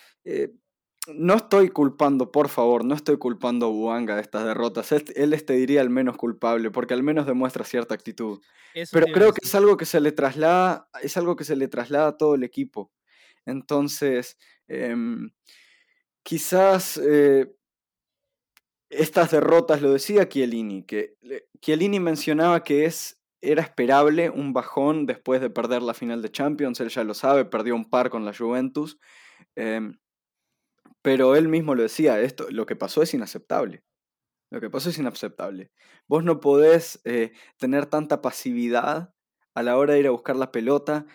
[1.14, 4.90] no estoy culpando, por favor, no estoy culpando a Buanga de estas derrotas.
[4.92, 8.40] Él, él te diría el menos culpable, porque al menos demuestra cierta actitud.
[8.92, 12.08] Pero creo que es algo que se le traslada, es algo que se le traslada
[12.08, 12.92] a todo el equipo.
[13.46, 14.36] Entonces,
[14.66, 15.30] em,
[16.22, 17.54] quizás eh,
[18.90, 21.16] estas derrotas, lo decía Chiellini, que
[21.60, 23.18] Chiellini mencionaba que es,
[23.50, 27.44] era esperable un bajón después de perder la final de Champions, él ya lo sabe,
[27.44, 28.98] perdió un par con la Juventus,
[29.54, 29.98] em,
[31.02, 33.84] pero él mismo lo decía, esto, lo que pasó es inaceptable.
[34.50, 35.72] Lo que pasó es inaceptable.
[36.08, 39.12] Vos no podés eh, tener tanta pasividad
[39.54, 41.06] a la hora de ir a buscar la pelota,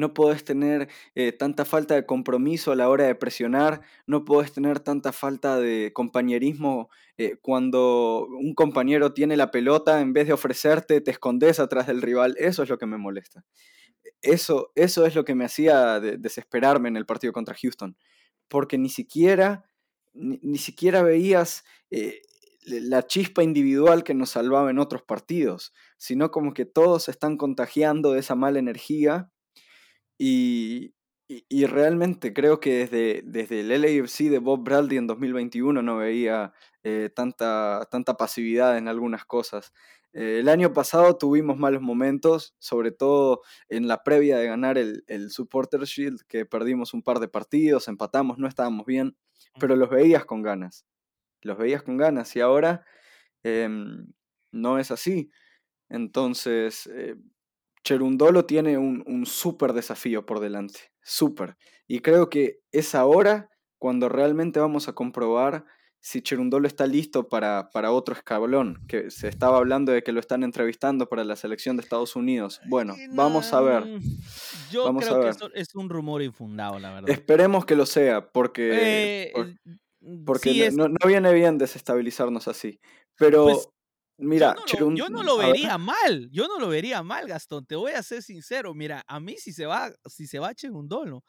[0.00, 4.52] no podés tener eh, tanta falta de compromiso a la hora de presionar, no podés
[4.52, 10.32] tener tanta falta de compañerismo eh, cuando un compañero tiene la pelota, en vez de
[10.32, 12.34] ofrecerte, te escondes atrás del rival.
[12.38, 13.44] Eso es lo que me molesta.
[14.22, 17.96] Eso, eso es lo que me hacía desesperarme en el partido contra Houston,
[18.48, 19.64] porque ni siquiera,
[20.12, 22.22] ni, siquiera veías eh,
[22.62, 27.36] la chispa individual que nos salvaba en otros partidos, sino como que todos se están
[27.36, 29.30] contagiando de esa mala energía
[30.22, 30.94] y,
[31.66, 36.52] realmente creo que desde, desde el LAFC de Bob Bradley en 2021 no veía
[36.82, 39.72] eh, tanta, tanta pasividad en algunas cosas.
[40.12, 45.04] Eh, el año pasado tuvimos malos momentos, sobre todo en la previa de ganar el,
[45.06, 49.16] el Supporter Shield, que perdimos un par de partidos, empatamos, no estábamos bien,
[49.60, 50.84] pero los veías con ganas
[51.42, 52.84] los veías con ganas y ahora
[53.42, 54.06] em,
[54.52, 55.30] no es así.
[55.88, 57.16] Entonces, eh,
[57.84, 61.56] Cherundolo tiene un, un súper desafío por delante, súper.
[61.86, 65.64] Y creo que es ahora cuando realmente vamos a comprobar
[66.02, 70.20] si Cherundolo está listo para, para, otro escablón, que se estaba hablando de que lo
[70.20, 72.60] están entrevistando para la selección de Estados Unidos.
[72.68, 73.84] Bueno, vamos a ver.
[74.70, 77.10] Yo creo que eso es un rumor infundado, la verdad.
[77.10, 79.56] Esperemos que lo sea, porque, eh,
[80.00, 82.80] Mm, Porque no, viene bien desestabilizarnos así.
[83.16, 83.68] Pero, pues,
[84.20, 86.28] mira, yo no, lo, vería mal.
[86.30, 87.66] Yo no lo vería mal, Gastón.
[87.66, 88.74] Te voy a ser sincero.
[88.74, 91.24] Mira, a mí si se va, si se va Cherundolo,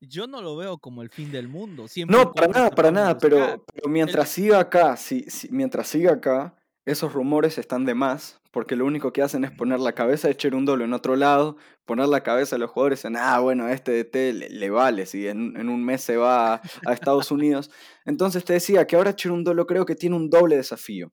[0.00, 1.86] yo no lo veo como el fin del mundo.
[2.08, 3.18] no, para nada, para nada.
[3.18, 8.84] Pero, mientras siga acá, si, mientras siga acá, esos rumores están de más porque lo
[8.84, 12.56] único que hacen es poner la cabeza de Cherundolo en otro lado, poner la cabeza
[12.56, 15.84] de los jugadores en, ah, bueno, este DT le, le vale, si en, en, un
[15.84, 17.70] mes se va a, Estados Unidos.
[18.04, 21.12] Entonces te decía que ahora Cherundolo creo que tiene un doble desafío.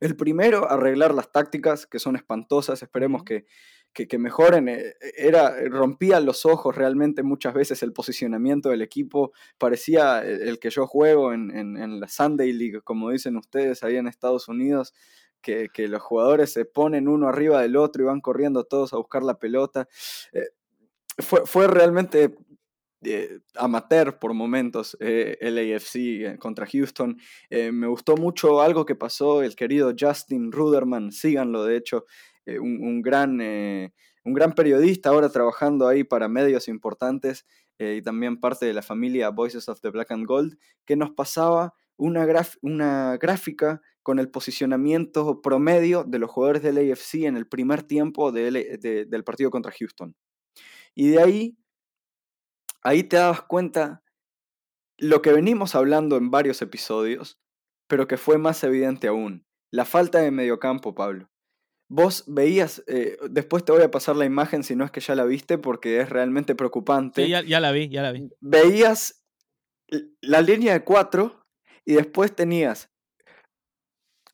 [0.00, 3.46] El primero, arreglar las tácticas, que son espantosas, esperemos que,
[3.92, 4.68] que, mejoren.
[4.68, 10.70] Eh, era, rompía los ojos realmente muchas veces el posicionamiento del equipo, parecía el, que
[10.70, 14.94] yo juego en, en, en la Sunday League, como dicen ustedes ahí en Estados Unidos
[15.40, 19.22] que, los jugadores se ponen uno arriba del otro y van corriendo todos a buscar
[19.22, 19.88] la pelota.
[20.32, 20.48] Eh,
[21.18, 22.36] fue, fue, realmente
[23.02, 27.16] eh, amateur por momentos eh, LAFC contra Houston.
[27.50, 32.04] me gustó mucho algo que pasó, el querido Justin Ruderman, síganlo de hecho,
[32.46, 37.46] un, gran, un gran periodista ahora trabajando ahí para medios importantes
[37.78, 41.74] y también parte de la familia Voices of the Black and Gold, que nos pasaba
[41.98, 42.26] una,
[42.62, 48.32] una gráfica con el posicionamiento promedio de los jugadores del AFC en el primer tiempo
[48.32, 50.16] del partido contra Houston.
[50.94, 51.58] Y de ahí,
[52.88, 54.02] ahí te das cuenta
[54.96, 57.38] lo que venimos hablando en varios episodios,
[57.86, 61.30] pero que fue más evidente aún, la falta de mediocampo, Pablo.
[61.90, 65.14] Vos veías, eh, después te voy a pasar la imagen si no es que ya
[65.14, 67.24] la viste porque es realmente preocupante.
[67.24, 68.30] Sí, ya, ya la vi, ya la vi.
[68.40, 69.24] Veías
[70.20, 71.46] la línea de cuatro
[71.84, 72.90] y después tenías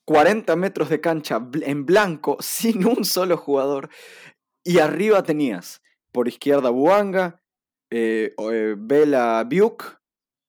[0.05, 3.89] 40 metros de cancha en blanco sin un solo jugador.
[4.63, 7.44] Y arriba tenías por izquierda Buanga,
[7.89, 9.99] eh, eh, Vela Biuk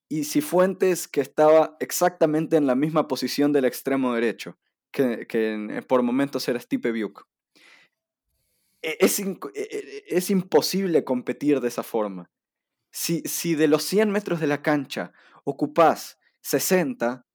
[0.08, 4.56] y Cifuentes que estaba exactamente en la misma posición del extremo derecho,
[4.90, 7.26] que, que por momentos era Stipe Biuk.
[8.82, 12.30] E, es, e, e, es, imposible competir de esa forma.
[12.92, 15.12] Si, si de los 100 metros de la cancha
[15.44, 17.25] ocupás 60,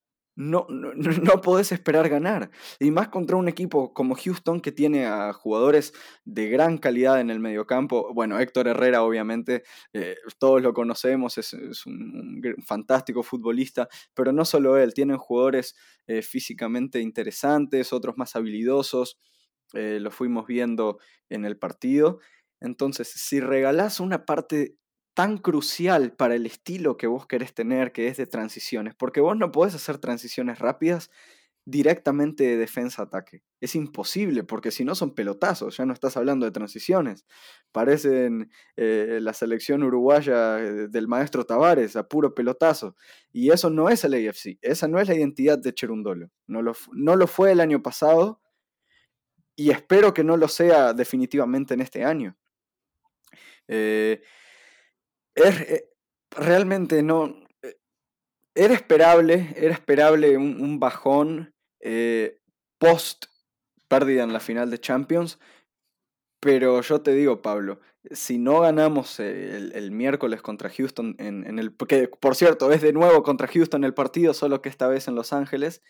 [0.49, 2.49] no, no, podés esperar ganar.
[2.79, 5.93] Y más contra un equipo como Houston que tiene a jugadores
[6.25, 8.11] de gran calidad en el mediocampo.
[8.15, 11.53] Bueno, Héctor Herrera obviamente, eh, todos lo conocemos, es,
[11.85, 15.75] un, fantástico futbolista, pero no solo él, tienen jugadores
[16.07, 19.19] eh, físicamente interesantes, otros más habilidosos,
[19.73, 20.97] eh, lo fuimos viendo
[21.29, 22.19] en el partido.
[22.59, 24.75] Entonces, si regalás una parte
[25.13, 29.37] tan crucial para el estilo que vos querés tener, que es de transiciones, porque vos
[29.37, 31.11] no podés hacer transiciones rápidas
[31.65, 33.43] directamente de defensa-ataque.
[33.59, 37.25] Es imposible, porque si no son pelotazos, ya no estás hablando de transiciones.
[37.71, 42.95] Parecen eh, la selección uruguaya eh, del maestro Tavares, a puro pelotazo.
[43.31, 46.31] Y eso no es el AFC, esa no es la identidad de Cherundolo.
[46.47, 48.41] No lo, no lo fue el año pasado
[49.55, 52.35] y espero que no lo sea definitivamente en este año.
[53.67, 54.23] Eh,
[55.35, 55.85] es,
[56.31, 57.35] realmente no.
[57.61, 57.77] Eh,
[58.55, 62.39] era esperable, era esperable un, bajón eh,
[62.77, 63.25] post
[63.87, 65.39] pérdida en la final de Champions.
[66.39, 71.71] Pero yo te digo, Pablo, si no ganamos el, miércoles contra Houston en, en, el.
[71.71, 75.15] Porque, por cierto, es de nuevo contra Houston el partido, solo que esta vez en
[75.15, 75.83] Los Ángeles.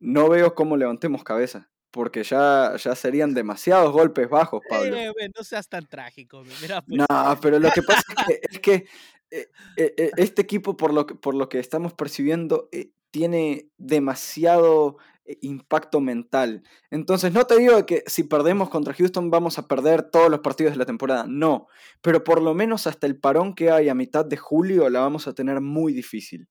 [0.00, 1.70] No veo cómo levantemos cabeza.
[1.92, 4.96] Porque ya, ya serían demasiados golpes bajos, Pablo.
[4.96, 6.42] Eh, no seas tan trágico.
[6.60, 6.98] Mira, pues.
[6.98, 8.02] No, pero lo que pasa
[8.50, 8.86] es que,
[9.30, 12.68] eh, eh, este equipo, por lo que, por lo que estamos percibiendo,
[13.10, 14.96] tiene demasiado
[15.42, 16.62] impacto mental.
[16.90, 20.72] Entonces, no te digo que si perdemos contra Houston vamos a perder todos los partidos
[20.72, 21.68] de la temporada, no,
[22.00, 25.28] pero por lo menos hasta el parón que hay a mitad de julio la vamos
[25.28, 26.48] a tener muy difícil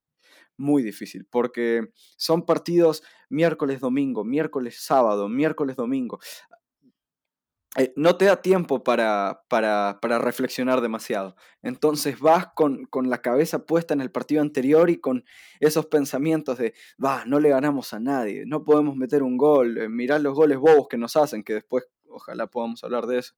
[0.57, 6.19] muy difícil, porque son partidos miércoles, domingo, miércoles, sábado, miércoles, domingo.
[7.77, 11.37] Eh, no te da tiempo para, para, para, reflexionar demasiado.
[11.61, 15.23] Entonces vas con, con, la cabeza puesta en el partido anterior y con
[15.61, 20.19] esos pensamientos de, va, no le ganamos a nadie, no podemos meter un gol, eh,
[20.19, 23.35] los goles bobos que nos hacen, que después ojalá podamos hablar de eso.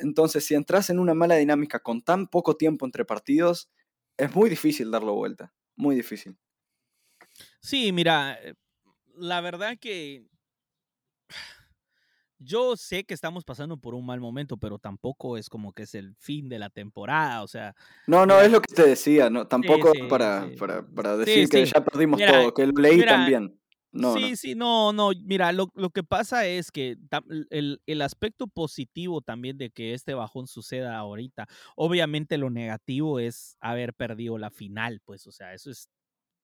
[0.00, 3.68] Entonces, si entras en una mala dinámica con tan poco tiempo entre partidos,
[4.16, 6.36] es muy difícil darlo vuelta muy difícil.
[7.60, 8.54] Sí, mira, eh,
[9.16, 10.24] la verdad que
[12.38, 15.94] yo sé que estamos pasando por un mal momento, pero tampoco es como que es
[15.94, 17.74] el fin de la temporada, o sea.
[18.06, 20.48] No, no, es lo que te decía, no, tampoco para,
[20.94, 23.59] para, decir que ya perdimos todo, que lo leí también.
[23.92, 26.96] No, sí, sí, no, no, mira, lo, lo, que pasa es que
[27.50, 33.56] el, el, aspecto positivo también de que este bajón suceda ahorita, obviamente lo negativo es
[33.60, 35.88] haber perdido la final, pues, o sea, eso es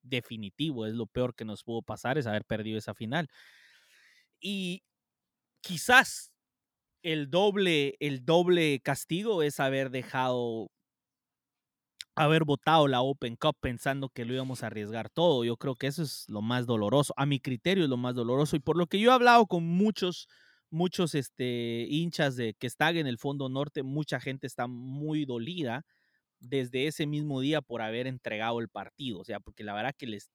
[0.03, 3.29] definitivo, es lo peor que nos pudo pasar, es haber perdido esa final.
[4.41, 4.83] Y
[5.61, 6.33] quizás
[7.03, 10.71] el doble, el doble castigo es haber dejado
[12.17, 15.45] haber votado la Open Cup pensando que lo íbamos a arriesgar todo.
[15.45, 17.15] Yo creo que eso es lo más doloroso.
[17.17, 18.57] A mi criterio es lo más doloroso.
[18.57, 20.29] Y por lo que yo he hablado con muchos,
[20.71, 25.85] muchos este, hinchas de que están en el fondo norte, mucha gente está muy dolida
[26.41, 29.21] desde ese mismo día por haber entregado el partido.
[29.21, 30.31] O sea, porque la verdad que les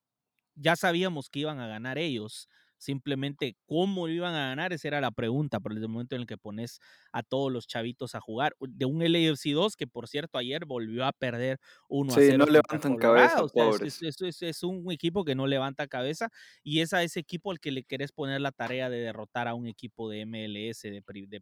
[0.54, 2.48] ya sabíamos que iban a ganar ellos
[2.82, 6.26] Simplemente cómo iban a ganar, esa era la pregunta, pero desde el momento en el
[6.26, 6.80] que pones
[7.12, 11.04] a todos los chavitos a jugar, de un LAFC 2 que por cierto ayer volvió
[11.04, 12.32] a perder 1 a 0.
[12.32, 13.44] Sí, no levantan cabeza,
[13.84, 16.28] es, es, un equipo que no levanta cabeza
[16.64, 19.54] y es a ese equipo al que le querés poner la tarea de derrotar a
[19.54, 21.40] un equipo de MLS de, de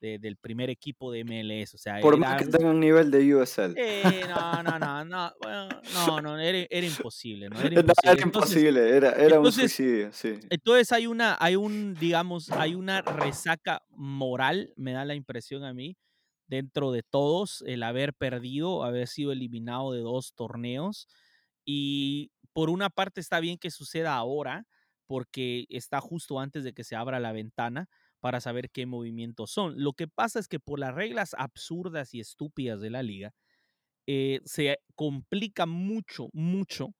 [0.00, 1.74] del primer equipo de MLS.
[1.74, 3.74] O sea, Por más que tenga un nivel de USL.
[3.76, 5.32] Eh, no, no, no, no,
[6.06, 7.60] no, no era, era, imposible, ¿no?
[7.60, 10.38] Era imposible, era, imposible, era, era un suicidio, sí.
[10.50, 15.72] Entonces hay una, hay un, digamos, hay una resaca moral, me da la impresión a
[15.72, 15.96] mí,
[16.46, 21.08] dentro de todos, el haber perdido, haber sido eliminado de dos torneos.
[21.64, 24.66] Y por una parte está bien que suceda ahora,
[25.06, 27.88] porque está justo antes de que se abra la ventana
[28.24, 29.74] para saber qué movimientos son.
[29.76, 33.32] Lo que pasa es que por las reglas absurdas y estúpidas de la liga,
[34.06, 36.94] eh, se complica mucho, mucho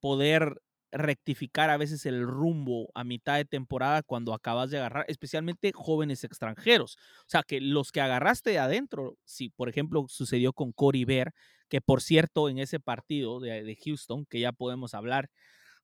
[0.00, 0.60] poder
[0.92, 6.24] rectificar a veces el rumbo a mitad de temporada cuando acabas de agarrar, especialmente jóvenes
[6.24, 6.96] extranjeros.
[7.20, 11.34] O sea, que los que agarraste de adentro, si por ejemplo sucedió con Cory Bear,
[11.68, 15.30] que por cierto en ese partido de, de Houston, que ya podemos hablar,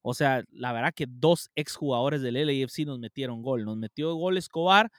[0.03, 3.65] o sea, la verdad que dos exjugadores del LAFC nos metieron gol.
[3.65, 4.91] Nos metió gol Escobar,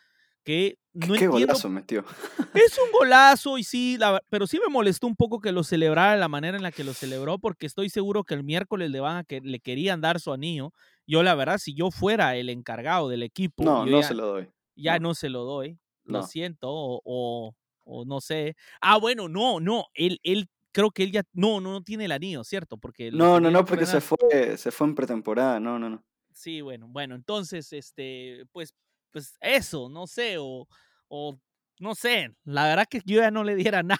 [0.44, 2.04] que no ¿Qué golazo metió?
[2.54, 3.98] Es un golazo y sí,
[4.30, 6.84] pero sí me molestó un poco que lo celebrara de la manera en la que
[6.84, 10.20] lo celebró, porque estoy seguro que el miércoles le van a que le querían dar
[10.20, 10.74] su anillo.
[11.08, 14.50] Yo la verdad, si yo fuera el encargado del equipo, no, no se lo doy.
[14.76, 15.80] Ya no, se lo doy.
[16.04, 18.56] Lo siento, o, o, no sé.
[18.82, 22.12] Ah, bueno, no, no, él, él creo que él ya no, no, no tiene el
[22.12, 22.78] anillo, ¿cierto?
[22.78, 26.04] Porque no, no, no, porque se fue, se fue en pretemporada, no, no, no.
[26.34, 28.74] Sí, bueno, bueno, entonces, este, pues,
[29.12, 30.68] pues eso, no sé, o,
[31.10, 31.40] o
[31.80, 34.00] no sé, la verdad que yo ya no le diera nada,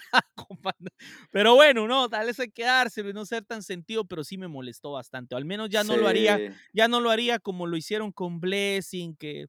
[1.30, 4.38] pero bueno, no, tal vez hay que dárselo y no ser tan sentido, pero sí
[4.38, 6.40] me molestó bastante, o al menos ya no lo haría,
[6.72, 9.46] ya no lo haría como lo hicieron con Blessing, que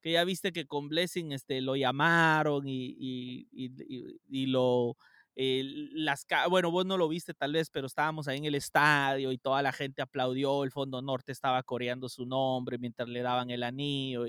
[0.00, 4.96] que ya viste que con Blessing este, lo llamaron y, y, y, y lo
[5.40, 9.30] eh, las, bueno, vos no lo viste tal vez, pero estábamos ahí en el estadio
[9.30, 13.48] y toda la gente aplaudió, el Fondo Norte estaba coreando su nombre mientras le daban
[13.50, 14.24] el anillo.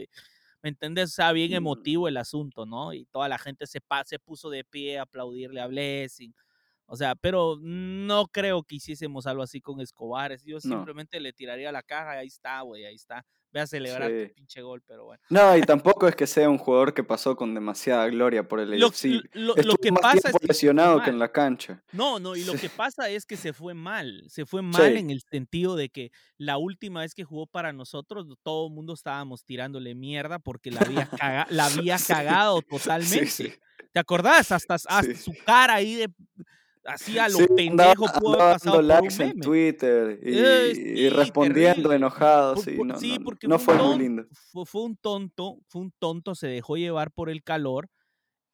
[0.62, 1.10] ¿Me entendés?
[1.10, 2.93] O sea, bien emotivo el asunto, ¿no?
[2.93, 6.32] Y toda la gente se, se puso de pie a aplaudirle a Blessing.
[6.86, 10.38] O sea, pero no creo que hiciésemos algo así con Escobar.
[10.43, 13.26] Yo simplemente le tiraría la caja y ahí está, güey, ahí está.
[13.51, 15.23] Ve a celebrar tu pinche gol, pero bueno.
[15.29, 15.62] No, y
[15.97, 18.91] tampoco es que sea un jugador que pasó con demasiada gloria por el lo,
[19.33, 21.84] Lo, que pasa es que lesionado que en la cancha.
[21.91, 24.24] No, no, y lo que pasa es que se fue mal.
[24.28, 28.28] Se fue mal en el sentido de que la última vez que jugó para nosotros,
[28.43, 31.09] todo el mundo estábamos tirándole mierda porque la había,
[31.49, 33.59] la había cagado totalmente.
[33.91, 34.51] ¿Te acordás?
[34.51, 36.09] Hasta, hasta su cara ahí de
[36.89, 42.55] Así a lo pendejo pudo haber pasado likes en Twitter y, respondiendo enojado.
[42.57, 44.25] sí, no, sí, porque no fue, muy lindo.
[44.65, 47.89] Fue, un tonto, fue un tonto, se dejó llevar por el calor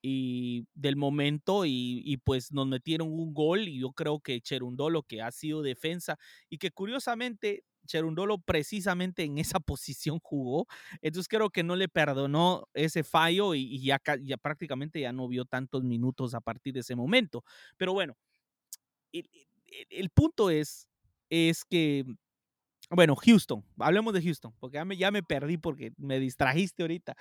[0.02, 5.04] y del momento y, y, pues nos metieron un gol y yo creo que Cherundolo
[5.04, 6.20] que ha sido defensa
[6.50, 10.68] y que curiosamente Cherundolo precisamente en esa posición jugó,
[11.02, 14.00] entonces creo que no le perdonó ese fallo y, ya,
[14.42, 17.44] prácticamente ya no vio tantos minutos a partir de ese momento.
[17.78, 18.16] Pero bueno,
[19.12, 19.30] el,
[19.90, 20.88] el punto es,
[21.30, 22.06] es que
[22.90, 27.16] bueno, Houston, hablemos de Houston, porque ya me, ya me perdí porque me distrajiste ahorita.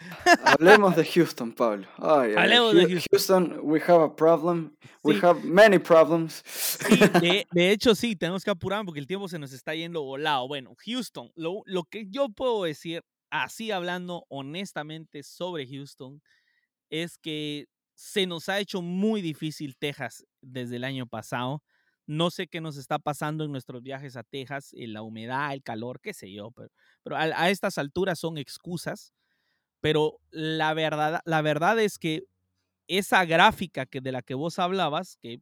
[0.44, 1.86] Hablemos de Houston, Pablo.
[1.98, 3.60] hablemos de Houston.
[3.62, 4.76] we have a problem.
[5.02, 6.42] We have many problems.
[6.46, 6.98] Sí,
[7.52, 10.46] de, hecho, sí, tenemos que apurar porque el tiempo se nos está yendo volado.
[10.48, 16.20] Bueno, Houston, lo, lo que yo puedo decir, así hablando honestamente sobre Houston,
[16.90, 21.62] es que se nos ha hecho muy difícil Texas desde el año pasado
[22.06, 25.62] no sé qué nos está pasando en nuestros viajes a Texas, en la humedad, el
[25.62, 26.70] calor, qué sé yo, pero,
[27.02, 29.12] pero a, estas alturas son excusas.
[29.80, 32.24] Pero la verdad, la verdad es que
[32.88, 35.40] esa gráfica que de la que vos hablabas, que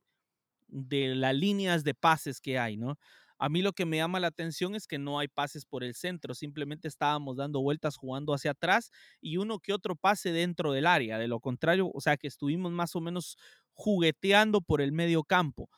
[0.69, 2.99] de las líneas de pases que hay, ¿no?
[3.39, 5.95] A mí lo que me llama la atención es que no hay pases por el
[5.95, 10.87] centro, simplemente estábamos dando vueltas jugando hacia atrás y uno que otro pase dentro del
[10.87, 11.19] área.
[11.19, 13.37] De lo contrario, o sea que estuvimos más o menos
[13.73, 15.69] jugueteando por el medio campo.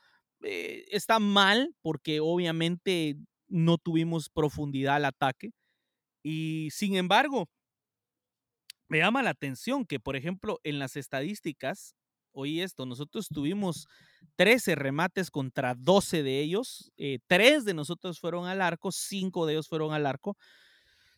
[0.45, 3.17] Eh, está mal porque obviamente
[3.49, 5.53] no tuvimos profundidad al ataque.
[6.25, 7.49] Y sin embargo,
[8.89, 11.95] me llama la atención que, por ejemplo, en las estadísticas,
[12.33, 13.87] oí esto, nosotros tuvimos
[14.37, 19.55] 13 remates contra 12 de ellos, eh, tres de nosotros fueron al arco, cinco de
[19.55, 20.37] ellos fueron al arco,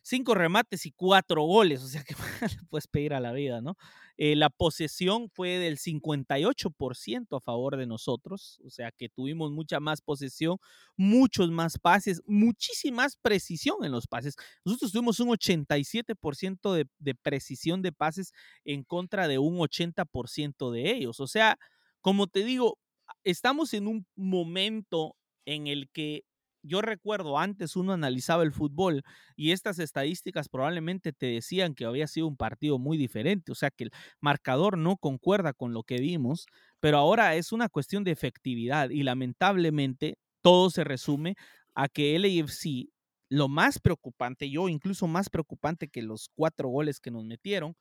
[0.07, 2.15] cinco remates y cuatro goles, o sea que
[2.61, 3.75] le puedes pedir a la vida, ¿no?
[4.17, 9.79] Eh, la posesión fue del 58% a favor de nosotros, o sea que tuvimos mucha
[9.79, 10.57] más posesión,
[10.95, 14.35] muchos más pases, muchísima más precisión en los pases.
[14.65, 18.31] Nosotros tuvimos un 87% de, de precisión de pases
[18.65, 21.19] en contra de un 80% de ellos.
[21.19, 21.59] O sea,
[22.01, 22.79] como te digo,
[23.23, 26.23] estamos en un momento en el que
[26.67, 29.03] yo recuerdo antes uno analizaba el fútbol
[29.35, 33.71] y estas estadísticas probablemente te decían que había sido un partido muy diferente, o sea
[33.71, 33.91] que el
[34.21, 36.45] marcador no concuerda con lo que vimos,
[36.79, 41.35] pero ahora es una cuestión de efectividad y lamentablemente todo se resume
[41.75, 42.89] a que el AFC,
[43.29, 47.75] lo más preocupante, yo incluso más preocupante que los cuatro goles que nos metieron,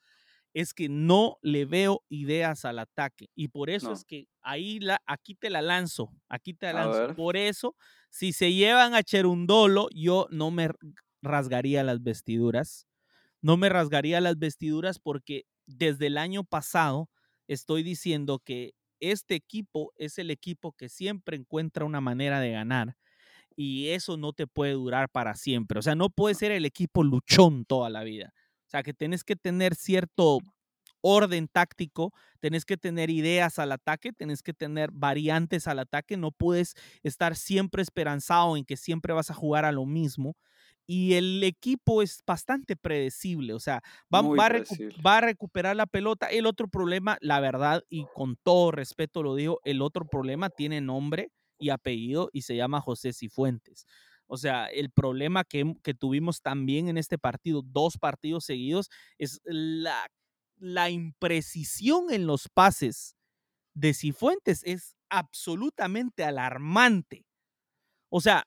[0.57, 3.29] es que no le veo ideas al ataque.
[3.35, 7.15] Y por eso es que ahí la, aquí te la lanzo, aquí te la lanzo.
[7.15, 7.77] Por eso,
[8.09, 10.71] si se llevan a Cherundolo, yo no me
[11.21, 12.87] rasgaría las vestiduras.
[13.43, 17.11] No me rasgaría las vestiduras porque desde el año pasado
[17.49, 22.97] estoy diciendo que este equipo es el equipo que siempre encuentra una manera de ganar
[23.57, 25.79] y eso no te puede durar para siempre.
[25.79, 28.33] O sea, no puede ser el equipo luchón toda la vida.
[28.77, 30.41] Sea, que tenés que tener cierto
[31.01, 36.31] orden táctico, tenés que tener ideas al ataque, tenés que tener variantes al ataque, no
[36.31, 40.37] puedes estar siempre esperanzado en que siempre vas a jugar a lo mismo.
[40.87, 43.83] Y el equipo es bastante predecible, o sea,
[44.15, 44.51] va, va,
[45.05, 46.27] va, a recuperar la pelota.
[46.27, 50.83] El otro problema, la verdad, y con todo respeto lo digo, el otro problema tiene
[50.83, 53.87] nombre y apellido y se llama José Cifuentes.
[54.27, 55.65] O sea, el problema que,
[55.99, 60.09] tuvimos también en este partido, dos partidos seguidos, es la,
[60.57, 63.17] la imprecisión en los pases
[63.75, 67.25] de Cifuentes es absolutamente alarmante.
[68.09, 68.45] O sea,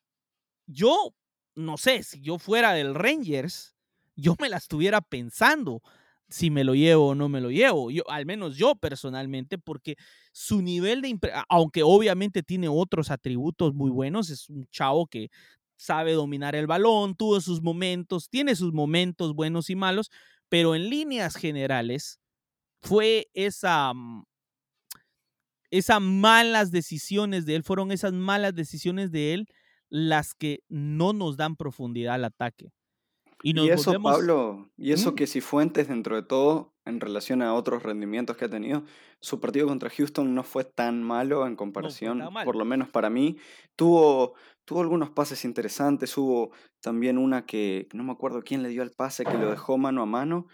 [0.65, 1.13] yo
[1.55, 3.75] no sé, si yo fuera del Rangers,
[4.15, 5.81] yo me la estuviera pensando
[6.29, 7.91] si me lo llevo o no me lo llevo.
[7.91, 9.95] Yo, al menos yo personalmente, porque
[10.31, 11.17] su nivel de,
[11.49, 15.29] aunque obviamente tiene otros atributos muy buenos, es un chavo que
[15.79, 20.11] sabe dominar el balón, tuvo sus momentos, tiene sus momentos buenos y malos,
[20.49, 22.19] pero en líneas generales
[22.81, 24.25] fue esa, mm,
[25.71, 29.47] esas malas decisiones de él, fueron esas malas decisiones de él
[29.89, 32.71] las que no nos dan profundidad al ataque.
[33.41, 37.83] Y, eso, Pablo, y eso que si Fuentes, dentro de todo, en relación a otros
[37.83, 38.83] rendimientos que ha tenido,
[39.21, 43.37] su partido contra Houston no fue tan malo en comparación, por lo menos para mí.
[43.77, 44.33] Tuvo,
[44.69, 48.91] tuvo algunos pases interesantes, hubo también una que no me acuerdo quién le dio el
[48.91, 50.45] pase que lo dejó mano a mano,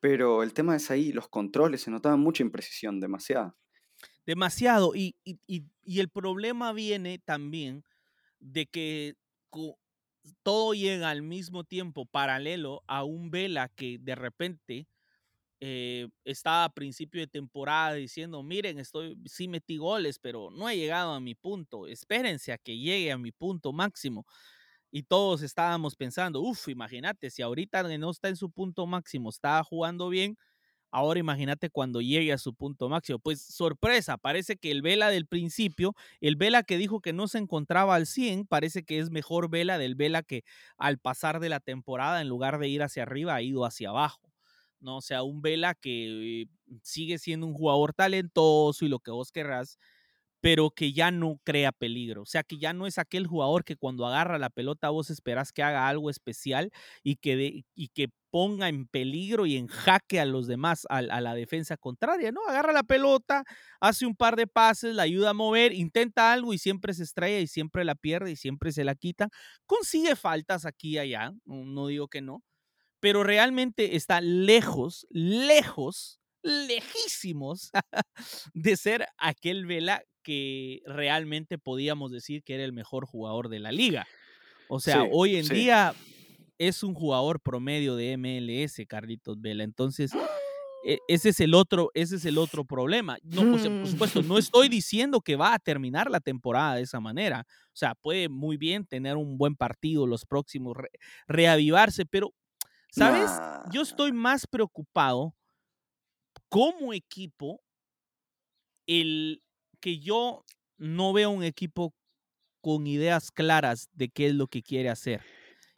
[0.00, 3.56] pero el tema es ahí, los controles, se notaba mucha imprecisión, demasiado.
[4.24, 5.40] Demasiado, y, y,
[5.82, 7.82] y el problema viene también
[8.38, 9.16] de que
[10.44, 14.86] todo llega al mismo tiempo paralelo a un Vela que de repente
[15.60, 20.76] eh, estaba a principio de temporada diciendo, miren, estoy, sí metí goles, pero no he
[20.76, 24.26] llegado a mi punto, espérense a que llegue a mi punto máximo.
[24.90, 29.62] Y todos estábamos pensando, uff, imagínate, si ahorita no está en su punto máximo, estaba
[29.64, 30.38] jugando bien,
[30.90, 33.18] Ahora imagínate cuando llegue a su punto máximo.
[33.18, 37.38] Pues sorpresa, parece que el Vela del principio, el Vela que dijo que no se
[37.38, 40.44] encontraba al 100, parece que es mejor Vela del Vela que
[40.78, 44.27] al pasar de la temporada, en lugar de ir hacia arriba, ha ido hacia abajo.
[44.80, 44.98] ¿No?
[44.98, 46.46] O sea, un Vela que
[46.82, 49.78] sigue siendo un jugador talentoso y lo que vos querrás,
[50.40, 52.22] pero que ya no crea peligro.
[52.22, 55.52] O sea, que ya no es aquel jugador que cuando agarra la pelota vos esperás
[55.52, 56.70] que haga algo especial
[57.02, 61.20] y que, y que ponga en peligro y en jaque a los demás, a, a,
[61.20, 62.40] la defensa contraria, ¿no?
[62.46, 63.44] Agarra la pelota,
[63.80, 67.40] hace un par de pases, la ayuda a mover, intenta algo y siempre se estrella
[67.40, 69.28] y siempre la pierde y siempre se la quita.
[69.66, 72.42] Consigue faltas aquí y allá, no digo que no,
[73.00, 77.70] pero realmente está lejos, lejos, lejísimos
[78.54, 83.72] de ser aquel Vela que realmente podíamos decir que era el mejor jugador de la
[83.72, 84.06] liga.
[84.68, 85.54] O sea, sí, hoy en sí.
[85.54, 85.94] día
[86.58, 89.64] es un jugador promedio de MLS, Carlitos Vela.
[89.64, 90.12] Entonces,
[90.84, 93.18] e, ese es el otro, ese es el otro problema.
[93.22, 97.44] No, por supuesto, no estoy diciendo que va a terminar la temporada de esa manera.
[97.68, 100.90] O sea, puede muy bien tener un buen partido los próximos, re,
[101.26, 102.32] reavivarse, pero,
[102.90, 103.30] ¿sabes?
[103.30, 103.64] Nah.
[103.70, 105.34] Yo estoy más preocupado
[106.48, 107.60] como equipo
[108.86, 109.42] el
[109.80, 110.44] que yo
[110.78, 111.94] no veo un equipo
[112.60, 115.22] con ideas claras de qué es lo que quiere hacer.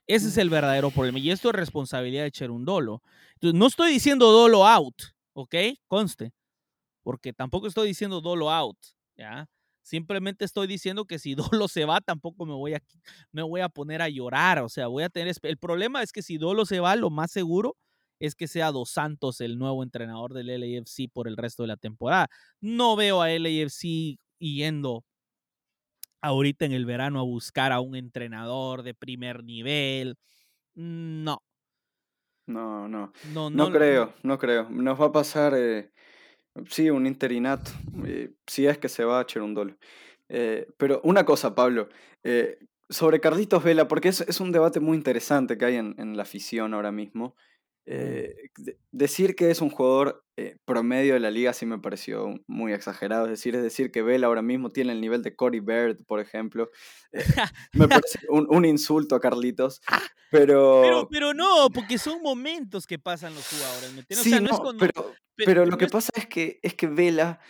[0.06, 1.18] Ese es el verdadero problema.
[1.18, 3.02] Y esto es responsabilidad de Cherundolo.
[3.34, 4.96] Entonces, no estoy diciendo Dolo out,
[5.34, 5.54] ¿ok?
[5.86, 6.32] Conste.
[7.02, 8.78] Porque tampoco estoy diciendo Dolo out,
[9.16, 9.48] ¿ya?
[9.82, 12.82] Simplemente estoy diciendo que si Dolo se va, tampoco me voy a,
[13.32, 14.60] me voy a poner a llorar.
[14.60, 15.34] O sea, voy a tener...
[15.42, 17.76] El problema es que si Dolo se va, lo más seguro
[18.20, 21.76] es que sea Dos Santos el nuevo entrenador del LAFC por el resto de la
[21.76, 22.28] temporada.
[22.60, 25.04] No veo a LAFC yendo
[26.22, 30.16] ahorita en el verano a buscar a un entrenador de primer nivel.
[30.74, 31.42] No.
[32.46, 33.12] No, no.
[33.32, 34.68] No, no, no creo, no creo.
[34.70, 35.92] Nos va a pasar, eh,
[36.68, 37.70] sí, un interinato,
[38.04, 39.76] eh, si es que se va a Cherundolo.
[40.28, 41.88] Eh, pero una cosa, Pablo,
[42.22, 42.58] eh,
[42.88, 46.92] sobre Carlitos Vela, porque es, un debate muy interesante que hay en la afición ahora
[46.92, 47.34] mismo.
[47.92, 48.36] Eh,
[48.92, 53.24] decir que es un jugador eh, promedio de la liga sí me pareció muy exagerado.
[53.24, 56.20] Es decir, es decir que Bell ahora mismo tiene el nivel de Cory Bird, por
[56.20, 56.70] ejemplo.
[57.10, 57.24] Eh,
[57.72, 59.80] me parece un, un, insulto a Carlitos.
[60.30, 60.82] Pero...
[60.82, 61.08] pero...
[61.10, 61.34] pero.
[61.34, 63.92] no, porque son momentos que pasan los jugadores.
[63.92, 64.78] ¿me sí, o sea, no, no es cuando...
[64.78, 64.92] pero,
[65.34, 65.90] pero, pero, lo que es...
[65.90, 67.40] pasa es que, es que Vela,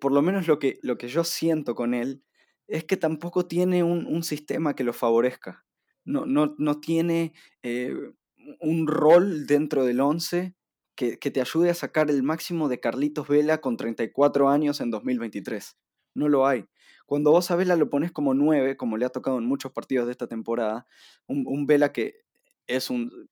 [0.00, 2.24] por lo menos lo que, lo que yo siento con él,
[2.66, 5.64] es que tampoco tiene un, un sistema que lo favorezca.
[6.04, 7.32] No, no, no tiene
[7.62, 7.94] eh,
[8.60, 10.54] un rol dentro del 11
[10.94, 14.90] que, que, te ayude a sacar el máximo de Carlitos Vela con 34 años en
[14.90, 15.76] 2023.
[16.14, 16.66] No lo hay.
[17.06, 20.06] Cuando vos a Vela lo pones como 9, como le ha tocado en muchos partidos
[20.06, 20.86] de esta temporada,
[21.26, 22.24] un, un Vela que
[22.66, 23.28] es un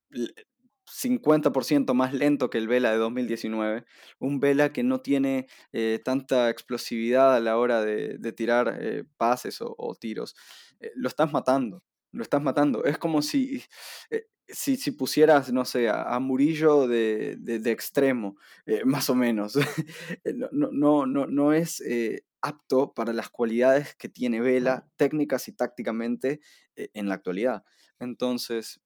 [0.87, 3.85] 50% más lento que el Vela de 2019,
[4.19, 9.63] un Vela que no tiene eh, tanta explosividad a la hora de, tirar eh, pases
[9.63, 10.37] o, o tiros,
[10.81, 11.83] eh, lo estás matando
[12.13, 12.85] lo estás matando.
[12.85, 13.63] Es como si,
[14.11, 18.37] eh, si, si, pusieras, no sé, a, a Murillo de, de, de extremo,
[18.67, 19.57] eh, más o menos.
[20.53, 25.53] no, no, no, no es eh, apto para las cualidades que tiene Vela, técnicas y
[25.53, 26.41] tácticamente,
[26.77, 27.65] eh, en la actualidad.
[27.99, 28.81] Entonces,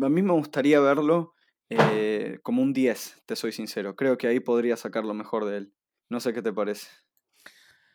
[0.00, 1.34] a mí me gustaría verlo
[1.70, 3.96] eh, como un 10, te soy sincero.
[3.96, 5.74] Creo que ahí podría sacar lo mejor de él.
[6.08, 6.88] No sé qué te parece.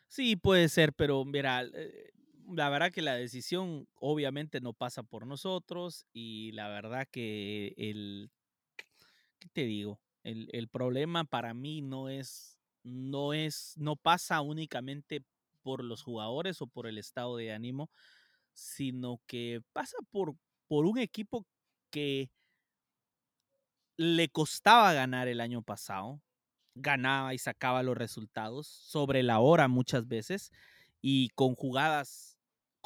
[0.07, 2.11] Sí, puede ser, pero mira, eh,
[2.47, 8.31] la verdad que la decisión obviamente no pasa por nosotros y la verdad que el,
[9.39, 9.99] ¿qué te digo?
[10.23, 15.23] El, el, problema para mí no es, no es, no pasa únicamente
[15.61, 17.89] por los jugadores o por el estado de ánimo,
[18.53, 20.35] sino que pasa por,
[20.67, 21.45] por un equipo
[21.91, 22.29] que
[23.97, 26.21] le costaba ganar el año pasado,
[26.75, 30.51] ganaba y sacaba los resultados sobre la hora muchas veces
[31.01, 32.36] y con jugadas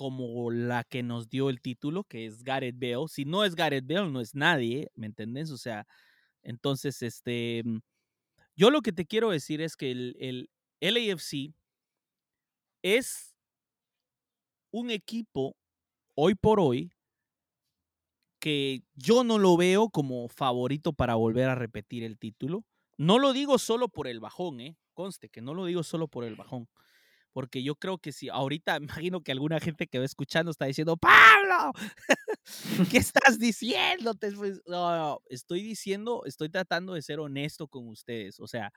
[0.01, 3.07] como la que nos dio el título, que es Gareth Bale.
[3.07, 5.51] Si no es Gareth Bale, no es nadie, ¿me entendés?
[5.51, 5.85] O sea,
[6.41, 7.77] entonces, este, mm,
[8.55, 10.49] yo lo que te quiero decir es que el, el
[10.81, 11.53] LAFC
[12.81, 13.35] es
[14.71, 15.55] un equipo
[16.15, 16.91] hoy por hoy
[18.39, 22.65] que yo no lo veo como favorito para volver a repetir el título.
[22.97, 24.79] No lo digo solo por el bajón, ¿eh?
[24.95, 26.67] Conste que no lo digo solo por el bajón
[27.33, 30.97] porque yo creo que si ahorita imagino que alguna gente que va escuchando está diciendo,
[30.97, 31.73] Pablo,
[32.91, 34.13] ¿qué estás diciendo?
[34.15, 38.39] Pues, no, estoy diciendo, estoy tratando de ser honesto con ustedes.
[38.39, 38.71] O sea,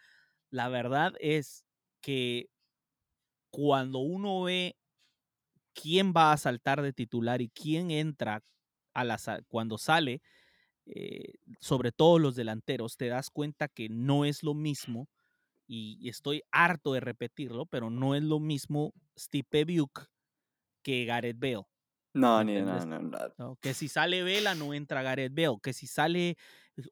[0.50, 1.64] la verdad es
[2.00, 2.48] que
[3.50, 4.76] cuando uno ve
[5.74, 8.42] quién va a saltar de titular y quién entra
[8.94, 10.22] a cuando sale,
[10.86, 15.08] eh, sobre todo los delanteros, te das cuenta que no es lo mismo,
[15.66, 20.06] y, estoy harto de repetirlo, pero no es lo mismo Stipe Buke
[20.82, 21.64] que Gareth Bale.
[22.14, 23.00] No, ni no, no,
[23.38, 26.36] no, Que si sale Vela no entra Gareth Bale, que si sale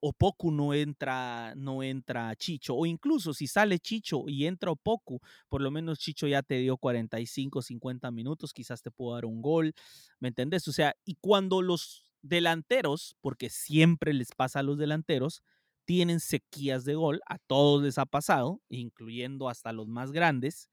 [0.00, 5.60] Opoku no entra, no entra Chicho, o incluso si sale Chicho y entra Opoku, por
[5.60, 9.74] lo menos Chicho ya te dio 45, 50 minutos, quizás te puedo dar un gol,
[10.18, 10.66] ¿me entendés?
[10.66, 15.42] O sea, y cuando los delanteros, porque siempre les pasa a los delanteros,
[15.84, 20.70] tienen sequías de gol, a todos les ha pasado, incluyendo hasta los más grandes,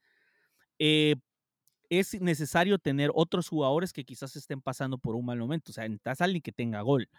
[0.79, 1.15] eh,
[1.89, 5.71] es necesario tener otros jugadores que quizás estén pasando por un mal momento.
[5.71, 7.09] O sea, necesitas alguien que tenga gol.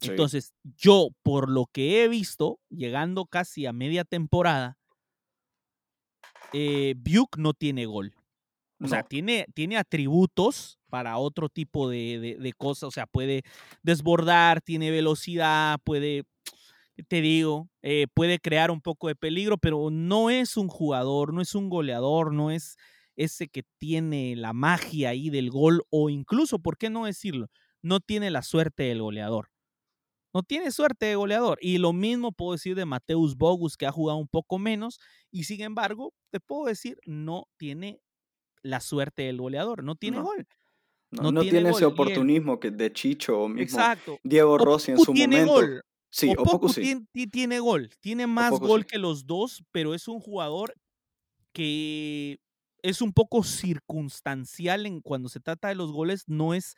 [0.00, 4.78] Entonces, yo, por lo que he visto, llegando casi a media temporada,
[6.52, 6.94] eh,
[7.36, 8.14] no tiene gol.
[8.80, 12.84] O sea, tiene, tiene atributos para otro tipo de, de, cosas.
[12.84, 13.42] O sea, puede
[13.82, 16.22] desbordar, tiene velocidad, puede,
[17.04, 21.40] te digo, eh, puede crear un poco de peligro, pero no es un jugador, no
[21.40, 22.76] es un goleador, no es
[23.16, 27.48] ese que tiene la magia ahí del gol o incluso, ¿por qué no decirlo?
[27.82, 29.50] No tiene la suerte del goleador.
[30.34, 31.58] No tiene suerte de goleador.
[31.60, 35.00] Y lo mismo puedo decir de Mateus Bogus, que ha jugado un poco menos.
[35.30, 38.00] Y sin embargo, te puedo decir, no tiene
[38.62, 39.82] la suerte del goleador.
[39.82, 40.46] No tiene gol.
[41.10, 43.80] No, tiene, ese oportunismo que de Chicho o mismo
[44.22, 45.66] Diego Rossi en su tiene momento.
[45.66, 45.82] Gol.
[46.10, 46.80] Sí, Opoku, sí.
[46.80, 47.90] Tiene, tiene, gol.
[48.00, 50.74] Tiene más gol que los dos, pero es un jugador
[51.52, 52.40] que
[52.82, 56.76] es un poco circunstancial en cuando se trata de los goles, no es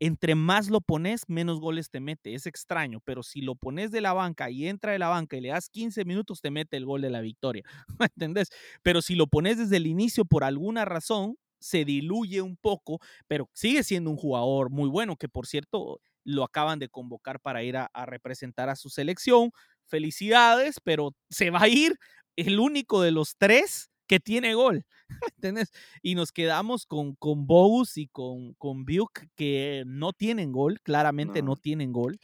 [0.00, 2.34] entre más lo pones, menos goles te mete.
[2.34, 5.40] Es extraño, pero si lo pones de la banca y entra de la banca y
[5.40, 7.62] le das 15 minutos, te mete el gol de la victoria.
[8.00, 8.50] ¿Me entendés?
[8.82, 13.48] Pero si lo pones desde el inicio por alguna razón, se diluye un poco, pero
[13.52, 17.76] sigue siendo un jugador muy bueno, que por cierto lo acaban de convocar para ir
[17.76, 19.50] a, a representar a su selección.
[19.86, 21.98] Felicidades, pero se va a ir
[22.36, 24.84] el único de los tres que tiene gol.
[25.36, 25.72] ¿Entendés?
[26.02, 31.42] Y nos quedamos con, con Bogus y con, con Buke que no tienen gol, claramente
[31.42, 32.18] no, tienen gol.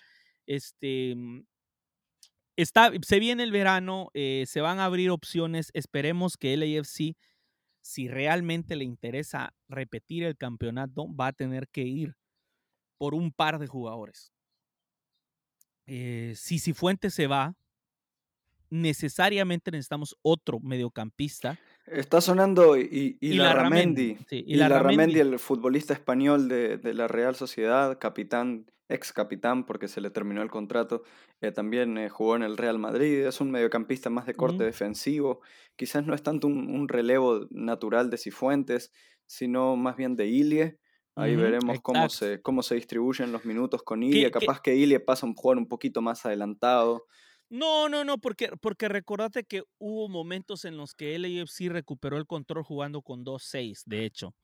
[0.47, 1.45] Este, mm,
[2.57, 5.71] está, se viene el verano, eh, se van a abrir opciones.
[5.75, 7.17] Esperemos que el AFC,
[7.81, 12.17] si realmente le interesa repetir el campeonato, va a tener que ir
[12.99, 14.33] por un par de jugadores.
[15.87, 17.55] Eh, si Cifuentes se va,
[18.71, 21.59] necesariamente necesitamos otro mediocampista.
[21.87, 24.19] Está sonando y, y, la Ramendi.
[24.31, 30.01] y, la Ramendi, el futbolista español de, la Real Sociedad, capitán, ex capitán, porque se
[30.01, 31.03] le terminó el contrato.
[31.41, 33.27] Eh, también eh, jugó en el Real Madrid.
[33.27, 35.41] Es un mediocampista más de corte defensivo.
[35.77, 38.93] Quizás no es tanto un, relevo natural de Cifuentes,
[39.27, 40.79] sino más bien de Ilie.
[41.19, 44.31] Ahí veremos cómo se, cómo se distribuyen los minutos con Ilie.
[44.31, 47.07] Capaz que Ilie pasa a jugar un poquito más adelantado.
[47.51, 52.27] No, no, no, porque, porque recordate que hubo momentos en los que LAFC recuperó el
[52.27, 54.35] control jugando con 2-6, de hecho.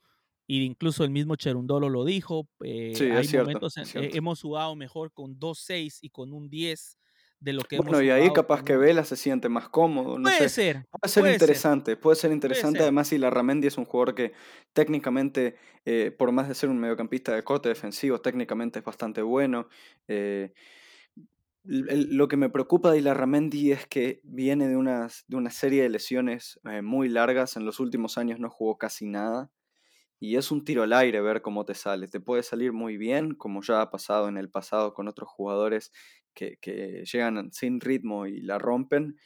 [0.47, 2.49] Y incluso el mismo Cherundolo lo dijo.
[2.65, 6.99] Eh, sí, hay momentos en, que hemos jugado mejor con 2-6 y con un 10
[7.45, 10.19] de lo que bueno, y ahí capaz que Vela se siente más cómodo.
[10.19, 10.87] No puede ser.
[10.91, 12.81] Puede ser interesante, puede ser interesante.
[12.81, 14.33] Además, si la Ramendi es un jugador que
[14.73, 19.69] técnicamente, eh, por más de ser un mediocampista de corte defensivo, técnicamente es bastante bueno.
[20.09, 20.55] Eh,
[21.65, 25.91] lo que me preocupa de Ilarramendi es que viene de, unas, de una serie de
[25.91, 27.57] lesiones eh, muy largas.
[27.57, 29.51] En los últimos años no jugó casi nada.
[30.21, 32.09] Y es un tiro al aire ver cómo te sale.
[32.09, 35.93] Te puede salir muy bien, como ya ha pasado en el pasado con otros jugadores
[36.35, 39.17] que, que llegan sin ritmo y la rompen.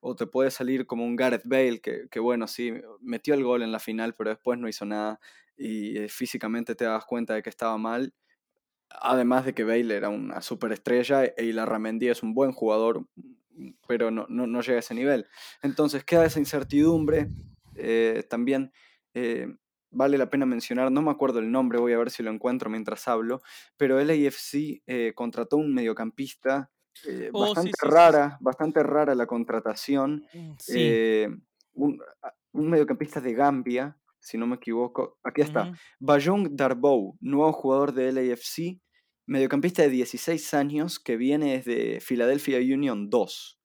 [0.00, 3.62] O te puede salir como un Gareth Bale, que, que bueno, sí, metió el gol
[3.62, 5.20] en la final, pero después no hizo nada.
[5.56, 8.14] Y eh, físicamente te das cuenta de que estaba mal
[8.90, 13.06] Además de que Bale era una superestrella e Ilarramendi es un buen jugador,
[13.86, 15.26] pero no, no, llega a ese nivel.
[15.62, 17.28] Entonces queda esa incertidumbre.
[17.74, 18.72] Eh, también
[19.14, 19.54] eh,
[19.90, 22.70] vale la pena mencionar, no me acuerdo el nombre, voy a ver si lo encuentro
[22.70, 23.40] mientras hablo,
[23.76, 26.70] pero el AFC eh, contrató un mediocampista.
[27.32, 30.24] Oh, bastante rara, bastante rara la contratación.
[30.34, 31.32] Mm,
[31.74, 32.00] un,
[32.52, 35.18] un mediocampista de Gambia, si no me equivoco.
[35.22, 35.72] Aquí está.
[36.00, 38.80] Bayong Darbow, nuevo jugador de LAFC,
[39.26, 43.60] mediocampista de 16 años que viene desde Philadelphia Union 2.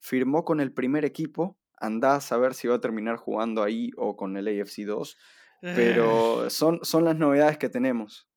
[0.00, 4.16] Firmó con el primer equipo, anda a saber si va a terminar jugando ahí o
[4.16, 5.16] con el AFC 2.
[5.76, 8.28] pero son, son las novedades que tenemos.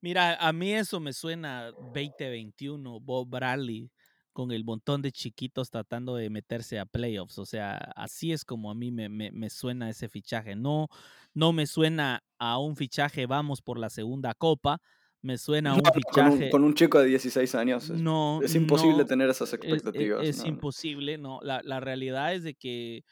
[0.00, 3.90] Mira, a mí eso me suena 2021, Bob Bradley
[4.36, 7.38] con el montón de chiquitos tratando de meterse a playoffs.
[7.38, 10.54] O sea, así es como a mí me, me, suena ese fichaje.
[10.54, 10.88] No,
[11.32, 14.78] no me suena a un fichaje, vamos por la segunda copa.
[15.22, 16.50] Me suena a un fichaje.
[16.50, 17.88] Con un, chico de 16 años.
[17.88, 18.40] No.
[18.42, 20.26] Es imposible tener esas e, e, expectativas.
[20.26, 21.40] Es, imposible, no.
[21.42, 23.04] La, la, realidad es de que.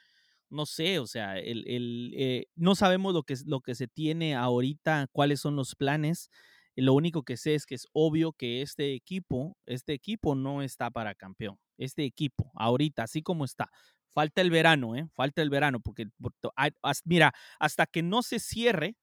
[0.55, 4.35] No sé, o sea, el, el eh, no sabemos lo que, lo que se tiene
[4.37, 6.31] ahorita, cuáles son los planes.
[6.77, 10.91] Lo único que sé es que es obvio que este equipo, este equipo no está
[10.91, 11.59] para campeón.
[11.77, 13.71] Este equipo, ahorita, así como está.
[14.13, 15.09] Falta el verano, ¿eh?
[15.13, 16.07] Falta el verano, porque,
[17.05, 18.97] mira, hasta que no se cierre,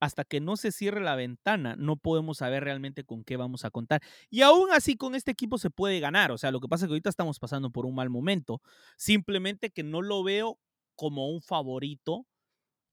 [0.00, 3.70] hasta que no se cierre la ventana, no podemos saber realmente con qué vamos a
[3.70, 4.02] contar.
[4.30, 6.32] Y aún así con este equipo se puede ganar.
[6.32, 8.60] O sea, lo que pasa es que ahorita estamos pasando por un mal momento.
[8.96, 10.58] Simplemente que no lo veo
[10.96, 12.26] como un favorito,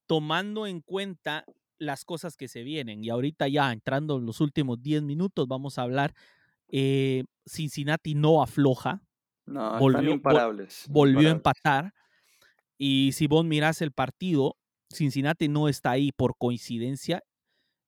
[0.08, 1.46] tomando en cuenta
[1.80, 3.04] las cosas que se vienen.
[3.04, 6.14] Y ahorita ya entrando en los últimos 10 minutos vamos a hablar.
[6.68, 9.02] Eh, Cincinnati no afloja.
[9.46, 10.86] No, volvió, imparables.
[10.90, 11.94] Volvió a empatar.
[12.78, 14.58] Y si vos mirás el partido,
[14.94, 17.24] Cincinnati no está ahí por coincidencia.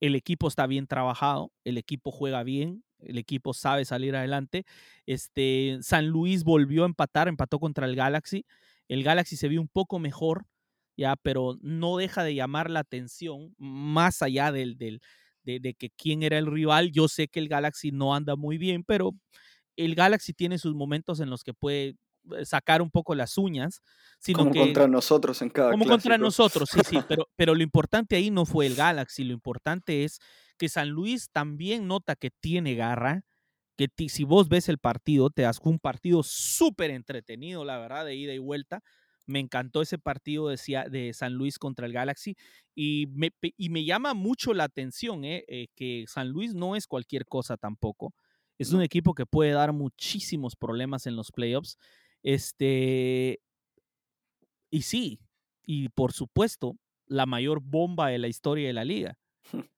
[0.02, 4.66] El equipo está bien trabajado, el equipo juega bien, el equipo sabe salir adelante.
[5.06, 8.46] Este, San Luis volvió a empatar, empató contra el Galaxy.
[8.88, 10.46] El Galaxy se vio un poco mejor,
[10.98, 15.02] ya, pero no deja de llamar la atención más allá del, del
[15.44, 16.92] de, que quién era el rival.
[16.92, 19.14] Yo sé que el Galaxy no anda muy bien, pero
[19.76, 21.96] el Galaxy tiene sus momentos en los que puede
[22.38, 23.82] eh, sacar un poco las uñas.
[24.20, 27.64] Sino como que, contra nosotros en cada Como contra nosotros, sí, sí, pero, pero lo
[27.64, 30.20] importante ahí no fue el Galaxy, lo importante es
[30.58, 33.24] que San Luis también nota que tiene garra,
[33.76, 38.16] que si vos ves el partido, te das un partido súper entretenido, la verdad, de
[38.16, 38.82] ida y vuelta,
[39.28, 40.58] me encantó ese partido de,
[40.90, 42.36] de San Luis contra el Galaxy
[42.76, 46.88] y me, y me llama mucho la atención eh, eh, que San Luis no es
[46.88, 48.14] cualquier cosa tampoco.
[48.58, 51.78] Es un equipo que puede dar muchísimos problemas en los playoffs.
[52.24, 53.40] Este,
[54.72, 55.20] y sí,
[55.64, 59.18] y por supuesto, la mayor bomba de la historia de la liga.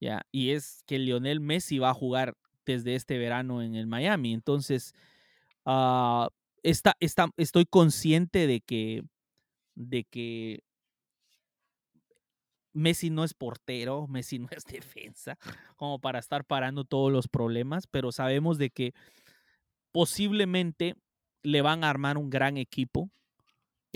[0.00, 2.36] ya, y es que Lionel Messi va a jugar
[2.72, 4.34] desde este verano en el Miami.
[4.34, 4.94] Entonces,
[5.64, 6.28] uh,
[6.62, 6.96] está,
[7.36, 9.02] estoy consciente de que,
[9.74, 10.62] de que
[12.72, 15.38] Messi no es portero, Messi no es defensa,
[15.76, 18.94] como para estar parando todos los problemas, pero sabemos de que
[19.92, 20.94] posiblemente
[21.42, 23.10] le van a armar un gran equipo.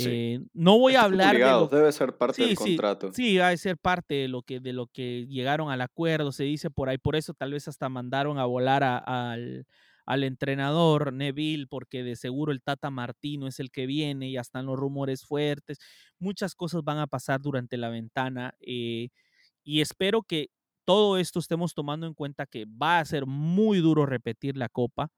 [0.06, 3.12] Eh, no voy a hablar de debe ser parte del contrato.
[3.12, 6.44] Sí, va a ser parte de lo que de lo que llegaron al acuerdo, se
[6.44, 9.66] dice por ahí, por eso tal vez hasta mandaron a volar al
[10.04, 14.66] al entrenador Neville, porque de seguro el Tata Martino es el que viene, ya están
[14.66, 15.78] los rumores fuertes,
[16.18, 19.10] muchas cosas van a pasar durante la ventana eh,
[19.64, 20.50] y espero que
[20.84, 25.10] todo esto estemos tomando en cuenta que va a ser muy duro repetir la copa,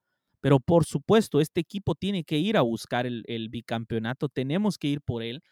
[0.44, 4.88] pero por supuesto este equipo tiene que ir a buscar el, el bicampeonato, tenemos que
[4.88, 5.42] ir por él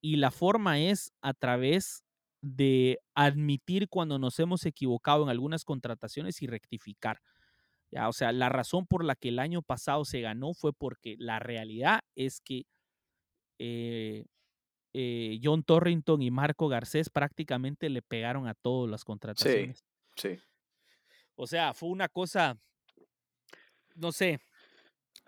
[0.00, 2.02] y la forma es a través
[2.42, 7.20] de admitir cuando nos hemos equivocado en algunas contrataciones y rectificar.
[7.92, 11.14] Ya, o sea, la razón por la que el año pasado se ganó fue porque
[11.20, 12.64] la realidad es que
[13.60, 14.24] eh,
[14.94, 19.84] eh, John Torrington y Marco Garcés prácticamente le pegaron a todas las contrataciones.
[20.16, 20.42] Sí, sí.
[21.36, 22.58] O sea, fue una cosa,
[24.00, 24.40] no sé.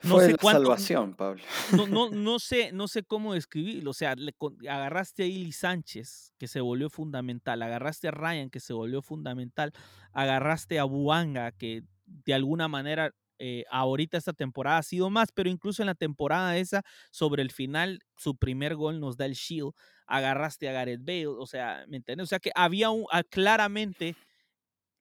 [0.02, 1.42] No fue sé la salvación, Pablo.
[1.76, 3.90] No, no, no, sé, no sé cómo describirlo.
[3.90, 4.34] O sea, le,
[4.68, 7.62] agarraste a Ili Sánchez, que se volvió fundamental.
[7.62, 9.72] Agarraste a Ryan, que se volvió fundamental.
[10.12, 13.14] Agarraste a Buanga, que de alguna manera
[13.44, 17.50] eh, ahorita esta temporada ha sido más, pero incluso en la temporada esa, sobre el
[17.50, 19.72] final, su primer gol nos da el shield,
[20.06, 22.24] agarraste a Gareth Bale, o sea, ¿me entiendes?
[22.24, 24.14] O sea que había un, ah, claramente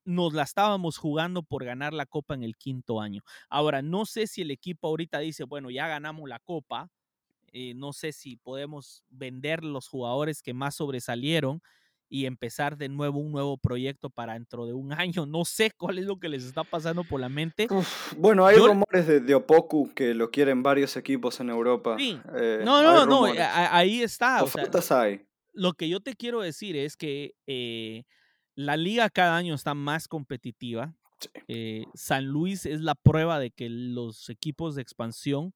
[0.06, 3.24] nos la estábamos jugando por ganar la copa en el quinto año.
[3.50, 6.90] Ahora, no sé si el equipo ahorita dice, bueno, ya ganamos la copa,
[7.54, 11.62] eh, no sé si podemos vender los jugadores que más sobresalieron
[12.12, 15.26] y empezar de nuevo un nuevo proyecto para dentro de un año.
[15.26, 17.68] No sé cuál es lo que les está pasando por la mente.
[18.18, 21.96] bueno, hay rumores de, de, Opoku que lo quieren varios equipos en Europa.
[21.98, 22.20] Sí.
[22.36, 24.44] Eh, no, no, no, ahí está.
[24.44, 24.50] O
[24.96, 25.26] hay.
[25.54, 28.04] Lo que yo te quiero decir es que eh,
[28.56, 30.94] la liga cada año está más competitiva.
[31.48, 35.54] Eh, San Luis es la prueba de que los equipos de expansión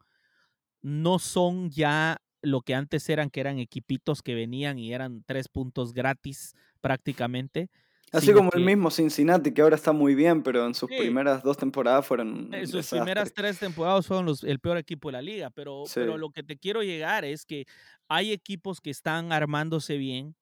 [0.82, 5.48] no son ya lo que antes eran, que eran equipitos que venían y eran tres
[5.48, 7.70] puntos gratis prácticamente.
[8.12, 11.58] Así como el mismo Cincinnati, que ahora está muy bien, pero en sus primeras dos
[11.58, 12.54] temporadas fueron.
[12.54, 15.50] En sus primeras tres temporadas fueron los, el peor equipo de la liga.
[15.50, 17.66] Pero, pero lo que te quiero llegar es que
[18.08, 20.36] hay equipos que están armándose bien.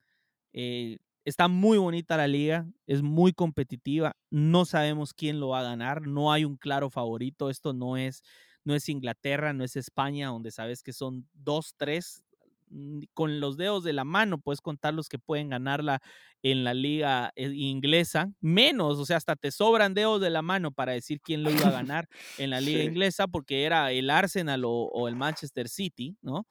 [0.51, 5.63] Eh, está muy bonita la liga, es muy competitiva, no sabemos quién lo va a
[5.63, 8.24] ganar, no hay un claro favorito, esto no es,
[8.63, 12.24] no es Inglaterra, no es España, donde sabes que son dos, tres,
[12.69, 16.01] mm, con los dedos de la mano puedes contar los que pueden ganarla
[16.41, 20.71] en la liga eh, inglesa, menos, o sea, hasta te sobran dedos de la mano
[20.71, 24.63] para decir quién lo iba a ganar en la liga inglesa, porque era el Arsenal
[24.65, 26.45] o el Manchester City, ¿no?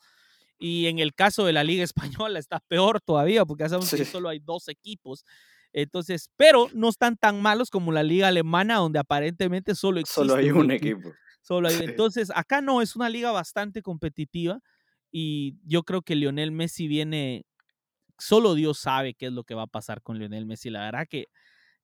[0.63, 4.29] Y en el caso de la Liga Española está peor todavía, porque sabemos que solo
[4.29, 5.25] hay dos equipos.
[5.73, 10.37] Entonces, pero no están tan malos como la Liga Alemana, donde aparentemente solo existe Solo
[10.37, 11.11] hay un equipo.
[11.41, 14.61] Solo hay, Entonces, acá no, es una liga bastante competitiva
[15.11, 17.45] y yo creo que Lionel Messi viene,
[18.17, 20.71] solo Dios sabe qué es lo que va a pasar con Lionel Messi.
[20.71, 21.27] La verdad que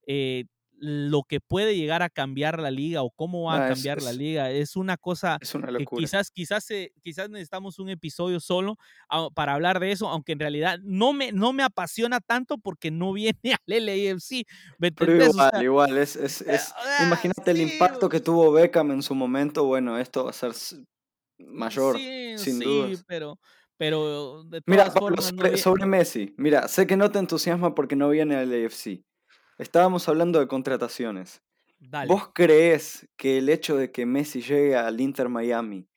[0.06, 0.44] eh,
[0.80, 4.50] lo que puede llegar a cambiar la liga o cómo va a cambiar la liga.
[4.50, 6.68] Es una cosa que quizás, quizás,
[7.02, 8.76] quizás necesitamos un episodio solo
[9.34, 13.12] para hablar de eso, aunque en realidad no me, no me apasiona tanto porque no
[13.12, 14.46] viene al LAFC.
[14.78, 19.14] Pero igual, igual, es, es, eh, ah, imagínate el impacto que tuvo Beckham en su
[19.14, 20.52] momento, bueno, esto va a ser
[21.38, 23.38] mayor, sin sí, pero...
[23.80, 24.92] Pero Mira,
[25.56, 29.04] sobre, Messi, mira, sé que no te entusiasma porque no viene al AFC,
[29.58, 31.42] Estábamos hablando de contrataciones.
[32.06, 35.88] ¿Vos crees que el hecho de que Messi llegue al Inter Miami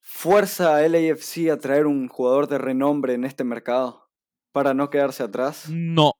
[0.00, 4.08] fuerza a LAFC a traer un jugador de renombre en este mercado
[4.52, 5.68] para no quedarse atrás?
[5.68, 6.12] No.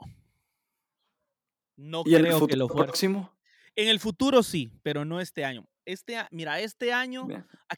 [1.77, 3.33] No ¿Y creo en el que lo próximo?
[3.77, 5.69] En el futuro sí, pero no este año.
[5.87, 7.29] Este, mira, este año,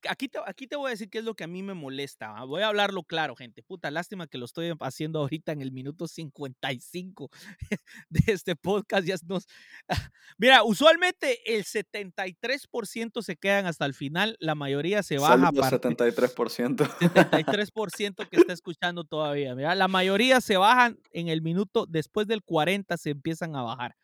[0.09, 2.43] aquí te, aquí te voy a decir qué es lo que a mí me molesta.
[2.45, 3.63] Voy a hablarlo claro, gente.
[3.63, 7.31] Puta, lástima que lo estoy haciendo ahorita en el minuto 55
[8.09, 9.07] de este podcast.
[9.07, 9.47] Ya nos...
[10.39, 15.53] Mira, usualmente el 73% se quedan hasta el final, la mayoría se baja.
[15.53, 16.77] Saludos, 73%.
[16.77, 19.55] 73% que está escuchando todavía.
[19.55, 23.95] Mira, la mayoría se bajan en el minuto, después del 40 se empiezan a bajar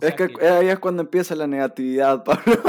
[0.00, 2.62] es que, ahí es cuando empieza la negatividad, Pablo.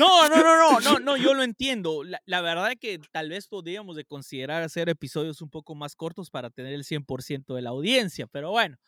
[0.00, 2.02] No, no, no, no, no, no, yo lo entiendo.
[2.24, 6.30] La, verdad es que tal vez podríamos de considerar hacer episodios un poco más cortos
[6.30, 8.78] para tener el 100% de la audiencia, pero bueno.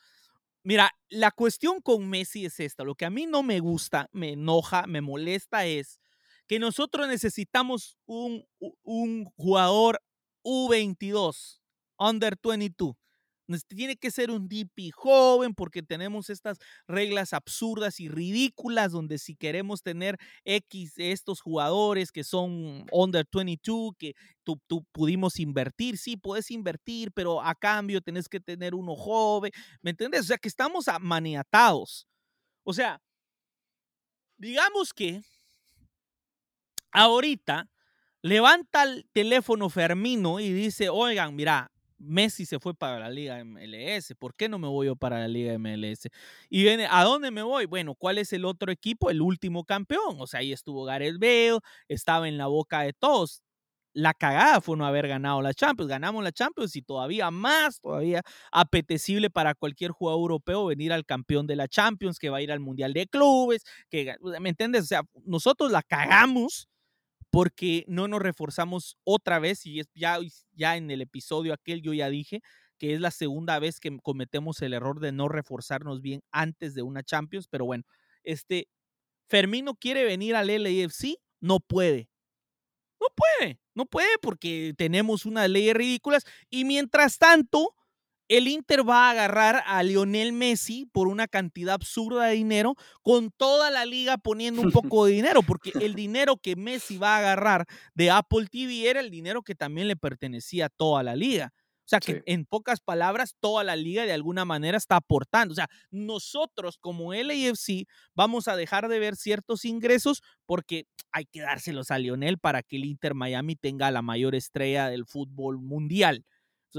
[0.65, 2.85] Mira, la cuestión con Messi es esta.
[2.85, 6.01] Lo que a mí no me gusta, me enoja, me molesta es
[6.47, 8.47] que nosotros necesitamos un,
[8.83, 10.01] un jugador
[10.45, 11.61] U22,
[11.99, 12.95] under 22
[13.61, 19.35] tiene que ser un DP joven porque tenemos estas reglas absurdas y ridículas donde si
[19.35, 24.61] queremos tener X de estos jugadores que son under 22, que tú,
[24.93, 30.23] pudimos invertir, sí, puedes invertir, pero a cambio tenés que tener uno joven, ¿me entiendes?
[30.23, 32.07] O sea, que estamos maniatados.
[32.65, 33.01] O sea,
[34.37, 35.23] digamos que
[36.93, 37.71] ahorita
[38.23, 41.72] levanta el teléfono Fermino y dice, oigan, mira,
[42.03, 45.29] Messi se fue para la Liga MLS, ¿por qué no me voy yo para la
[45.29, 46.09] Liga MLS?
[46.51, 47.67] Y viene, ¿a dónde me voy?
[47.67, 49.11] Bueno, ¿cuál es el otro equipo?
[49.11, 50.17] El último campeón.
[50.19, 53.43] O sea, ahí estuvo Gareth Bale, estaba en la boca de todos.
[53.95, 55.91] La cagada fue no haber ganado la Champions.
[55.91, 61.47] Ganamos la Champions y todavía más, todavía apetecible para cualquier jugador europeo venir al campeón
[61.47, 64.85] de la Champions, que va a ir al Mundial de Clubes, que, ¿me entiendes?
[64.85, 66.69] O sea, nosotros la cagamos
[67.33, 70.19] porque no nos reforzamos otra vez y es ya,
[70.53, 72.43] ya en el episodio aquel yo ya dije
[72.79, 76.83] que es la segunda vez que cometemos el error de no reforzarnos bien antes de
[76.83, 77.85] una Champions, pero bueno,
[78.23, 78.69] este
[79.29, 82.11] Fermino quiere venir al LAFC, no puede.
[83.01, 87.75] No puede, no puede porque tenemos unas leyes ridículas y mientras tanto
[88.33, 93.31] el Inter va a agarrar a Lionel Messi por una cantidad absurda de dinero, con
[93.31, 97.19] toda la liga poniendo un poco de dinero, porque el dinero que Messi va a
[97.19, 101.53] agarrar de Apple TV era el dinero que también le pertenecía a toda la liga.
[101.85, 105.53] O sea que en pocas palabras, toda la liga de alguna manera está aportando.
[105.53, 111.43] O sea, nosotros como LAFC vamos a dejar de ver ciertos ingresos porque hay que
[111.43, 116.25] dárselos a Lionel para que el Inter Miami tenga la mayor estrella del fútbol mundial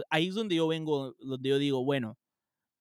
[0.10, 2.18] ahí es donde yo vengo, donde yo digo, bueno,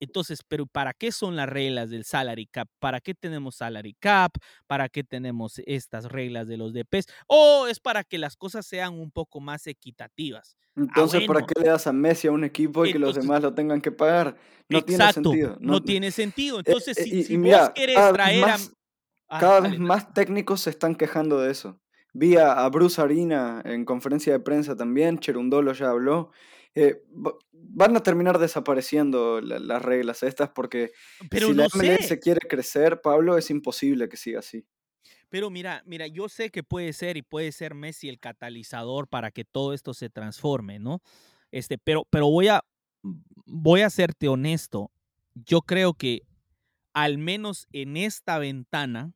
[0.01, 2.69] entonces, pero ¿para qué son las reglas del salary cap?
[2.81, 4.33] ¿Para qué tenemos salary cap?
[4.67, 7.07] ¿Para qué tenemos estas reglas de los DPs?
[7.29, 10.57] ¿O es para que las cosas sean un poco más equitativas?
[10.75, 13.43] Ah, entonces, ¿para qué le das a Messi a un equipo y que los demás
[13.43, 14.37] lo tengan que pagar?
[14.69, 15.57] No tiene sentido.
[15.61, 16.59] No, tiene sentido.
[16.59, 18.57] Eh, Entonces, eh, si, vos querés traer a...
[19.29, 21.81] Ah, cada vez más técnicos se están quejando de eso.
[22.13, 26.31] Vi a, Bruce Arena en conferencia de prensa también, Cherundolo ya habló,
[26.75, 27.03] eh,
[27.53, 30.93] van a terminar desapareciendo las reglas estas porque
[31.31, 34.67] si la MLS quiere crecer, Pablo, es imposible que siga así.
[35.29, 39.31] Pero mira, mira, yo sé que puede ser y puede ser Messi el catalizador para
[39.31, 41.01] que todo esto se transforme, ¿no?
[41.51, 42.63] Este, pero, pero voy a
[43.47, 44.91] voy a serte honesto.
[45.35, 46.23] yo creo que
[46.93, 49.15] al menos en esta ventana,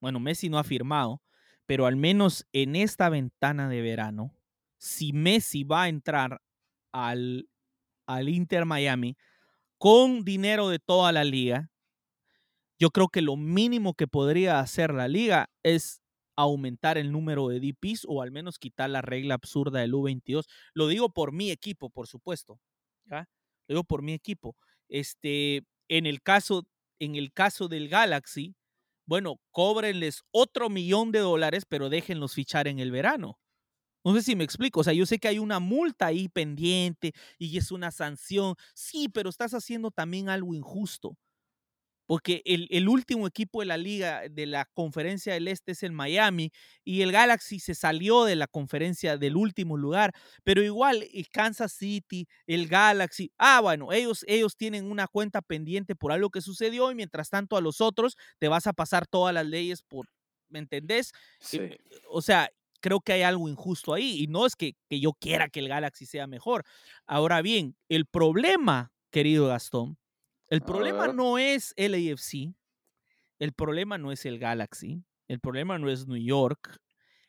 [0.00, 1.22] bueno, Messi no ha firmado,
[1.66, 4.34] pero al menos en esta ventana de verano,
[4.78, 6.42] si Messi va a entrar
[6.92, 7.48] al,
[8.06, 9.16] al Inter Miami
[9.78, 11.70] con dinero de toda la liga,
[12.78, 16.02] yo creo que lo mínimo que podría hacer la liga es
[16.36, 20.44] aumentar el número de DPs o al menos quitar la regla absurda del U22.
[20.74, 22.60] Lo digo por mi equipo, por supuesto.
[23.68, 24.56] Lo digo por mi equipo.
[24.88, 26.64] Este, en el caso,
[26.98, 28.54] en el caso del Galaxy,
[29.06, 33.38] bueno, cóbrenles otro millón de dólares, pero déjenlos fichar en el verano.
[34.04, 34.80] No sé si me explico.
[34.80, 38.54] O sea, yo sé que hay una multa ahí pendiente y es una sanción.
[38.74, 41.16] Sí, pero estás haciendo también algo injusto
[42.12, 46.50] porque el, último equipo de la liga de la conferencia del Este es el Miami
[46.84, 50.12] y el Galaxy se salió de la conferencia del último lugar,
[50.44, 55.94] pero igual el Kansas City, el Galaxy, ah, bueno, ellos, ellos tienen una cuenta pendiente
[55.94, 59.32] por algo que sucedió y mientras tanto a los otros te vas a pasar todas
[59.32, 60.06] las leyes por,
[60.50, 61.12] ¿me entendés?
[61.14, 61.60] Eh, sí.
[62.10, 62.50] O sea,
[62.82, 65.68] creo que hay algo injusto ahí y no es que, que yo quiera que el
[65.68, 66.64] Galaxy sea mejor.
[67.06, 69.96] Ahora bien, el problema, querido Gastón,
[70.48, 72.54] el problema no es el AFC,
[73.38, 76.78] el problema no es el Galaxy, el problema no es New York,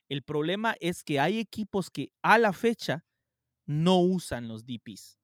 [0.09, 3.05] el problema es que hay equipos que a la fecha
[3.65, 5.17] no usan los DPs.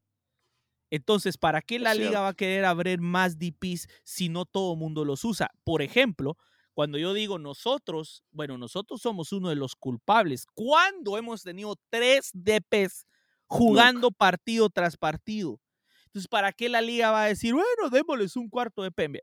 [0.91, 4.79] Entonces, ¿para qué la liga va a querer abrir más DPs si no todo el
[4.79, 5.51] mundo los usa?
[5.63, 6.37] Por ejemplo,
[6.79, 10.45] cuando yo digo nosotros, bueno, nosotros somos uno de los culpables.
[10.53, 13.05] ¿Cuándo hemos tenido tres DPs
[13.47, 15.59] jugando partido tras partido?
[16.05, 19.19] Entonces, ¿para qué la liga va a decir, bueno, démosles un cuarto de PM?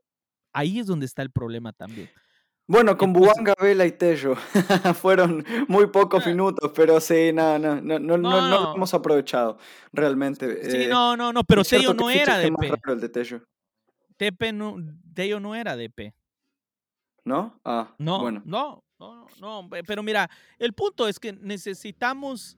[0.53, 2.11] Ahí es donde está el problema también.
[2.67, 4.35] Bueno, con Buanga, Vela y Tello
[5.01, 6.29] fueron muy pocos ah.
[6.29, 9.57] minutos, pero sí, no, no, no, no, no, lo hemos aprovechado
[9.91, 10.69] realmente.
[10.69, 12.71] Sí, eh, no, no, no, pero Tello no era de P.
[12.85, 13.41] El de Tello.
[14.53, 14.75] no,
[15.15, 16.13] Tello no era DP.
[17.27, 17.59] ¿No?
[17.65, 18.41] Ah, no, bueno.
[18.45, 22.57] No, no, no, pero mira, el punto es que necesitamos,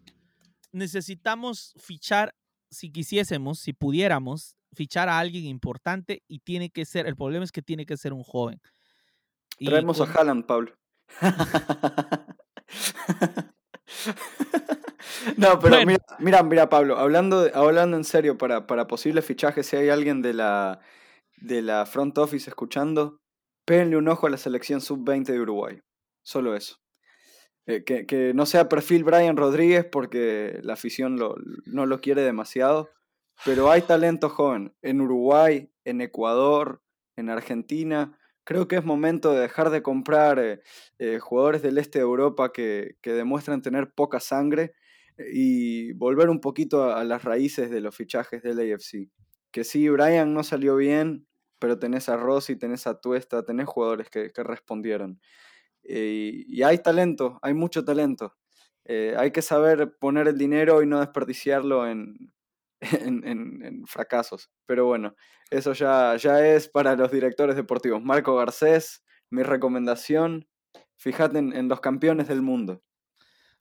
[0.72, 2.36] necesitamos fichar
[2.70, 7.52] si quisiésemos, si pudiéramos fichar a alguien importante y tiene que ser, el problema es
[7.52, 8.62] que tiene que ser un joven.
[9.58, 10.74] Traemos a Haaland, Pablo.
[15.38, 15.78] no, pero
[16.20, 20.34] mira, mira, Pablo, hablando, hablando en serio, para, para posibles fichajes, si hay alguien de
[20.34, 20.80] la,
[21.38, 23.20] de la front office escuchando,
[23.70, 25.80] péguenle un ojo a la selección sub-20 de Uruguay.
[26.24, 26.78] Solo eso.
[27.68, 31.18] Eh, que, no sea perfil Brian Rodríguez porque la afición
[31.66, 32.90] no lo quiere demasiado,
[33.46, 36.82] pero hay talento joven en Uruguay, en Ecuador,
[37.16, 38.18] en Argentina.
[38.44, 40.62] Creo que es momento de dejar de comprar eh,
[40.98, 44.74] eh, jugadores del este de Europa que, demuestran tener poca sangre
[45.32, 49.12] y volver un poquito a, las raíces de los fichajes del AFC.
[49.52, 51.28] Que sí, Brian no salió bien,
[51.60, 55.20] pero tenés a Rossi, tenés a Tuesta, tenés jugadores que respondieron.
[55.84, 58.36] Eh, y hay talento, hay mucho talento.
[58.86, 62.34] Eh, hay que saber poner el dinero y no desperdiciarlo en,
[62.82, 64.52] en, fracasos.
[64.66, 65.16] Pero bueno,
[65.50, 68.02] eso ya, ya es para los directores deportivos.
[68.04, 70.48] Marco Garcés, mi recomendación,
[70.98, 72.84] fíjate en, los campeones del mundo.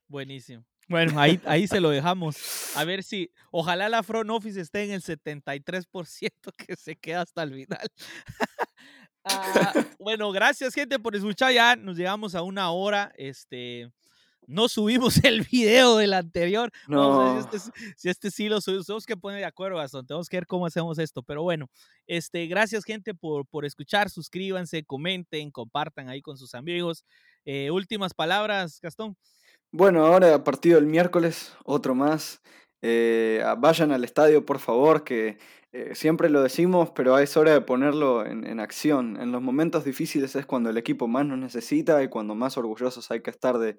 [0.06, 0.64] Buenísimo.
[0.88, 2.36] Bueno, ahí, ahí se lo dejamos.
[2.74, 7.42] A ver si, ojalá la front office esté en el 73% que se queda hasta
[7.42, 7.88] el final.
[9.30, 11.52] Ah, bueno, gracias gente por escuchar.
[11.52, 13.12] Ya nos llegamos a una hora.
[13.14, 13.92] Este,
[14.46, 16.72] no subimos el video del anterior.
[16.86, 17.34] No.
[17.42, 20.06] si, este, si, este, sí lo subimos, tenemos que poner de acuerdo, Gastón.
[20.06, 21.22] Tenemos que ver cómo hacemos esto.
[21.22, 21.68] Pero bueno,
[22.06, 24.08] este, gracias, gente, por, por escuchar.
[24.08, 27.04] Suscríbanse, comenten, compartan ahí con sus amigos.
[27.44, 29.14] Eh, últimas palabras, Gastón.
[29.72, 32.40] Bueno, ahora a partir del miércoles, otro más.
[32.80, 35.38] Eh, vayan al estadio, por favor, que
[35.72, 39.20] eh, siempre lo decimos, pero es hora de ponerlo en, acción.
[39.20, 43.10] En los momentos difíciles es cuando el equipo más nos necesita y cuando más orgullosos
[43.10, 43.78] hay que estar de,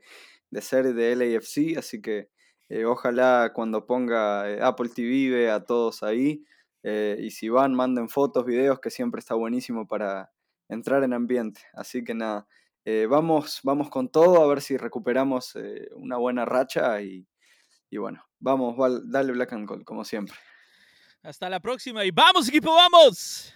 [0.62, 1.78] ser de LAFC.
[1.80, 2.30] Así que
[2.70, 6.44] eh, ojalá cuando ponga Apple TV vea a todos ahí.
[6.84, 10.32] y si van, manden fotos, videos, que siempre está buenísimo para
[10.70, 11.62] entrar en ambiente.
[11.74, 12.48] Así que nada,
[13.08, 15.54] vamos, vamos con todo a ver si recuperamos
[15.96, 17.28] una buena racha y
[17.92, 18.76] y bueno, vamos,
[19.06, 20.36] dale Black and Gold, como siempre.
[21.24, 23.54] Hasta la próxima y vamos equipo, vamos.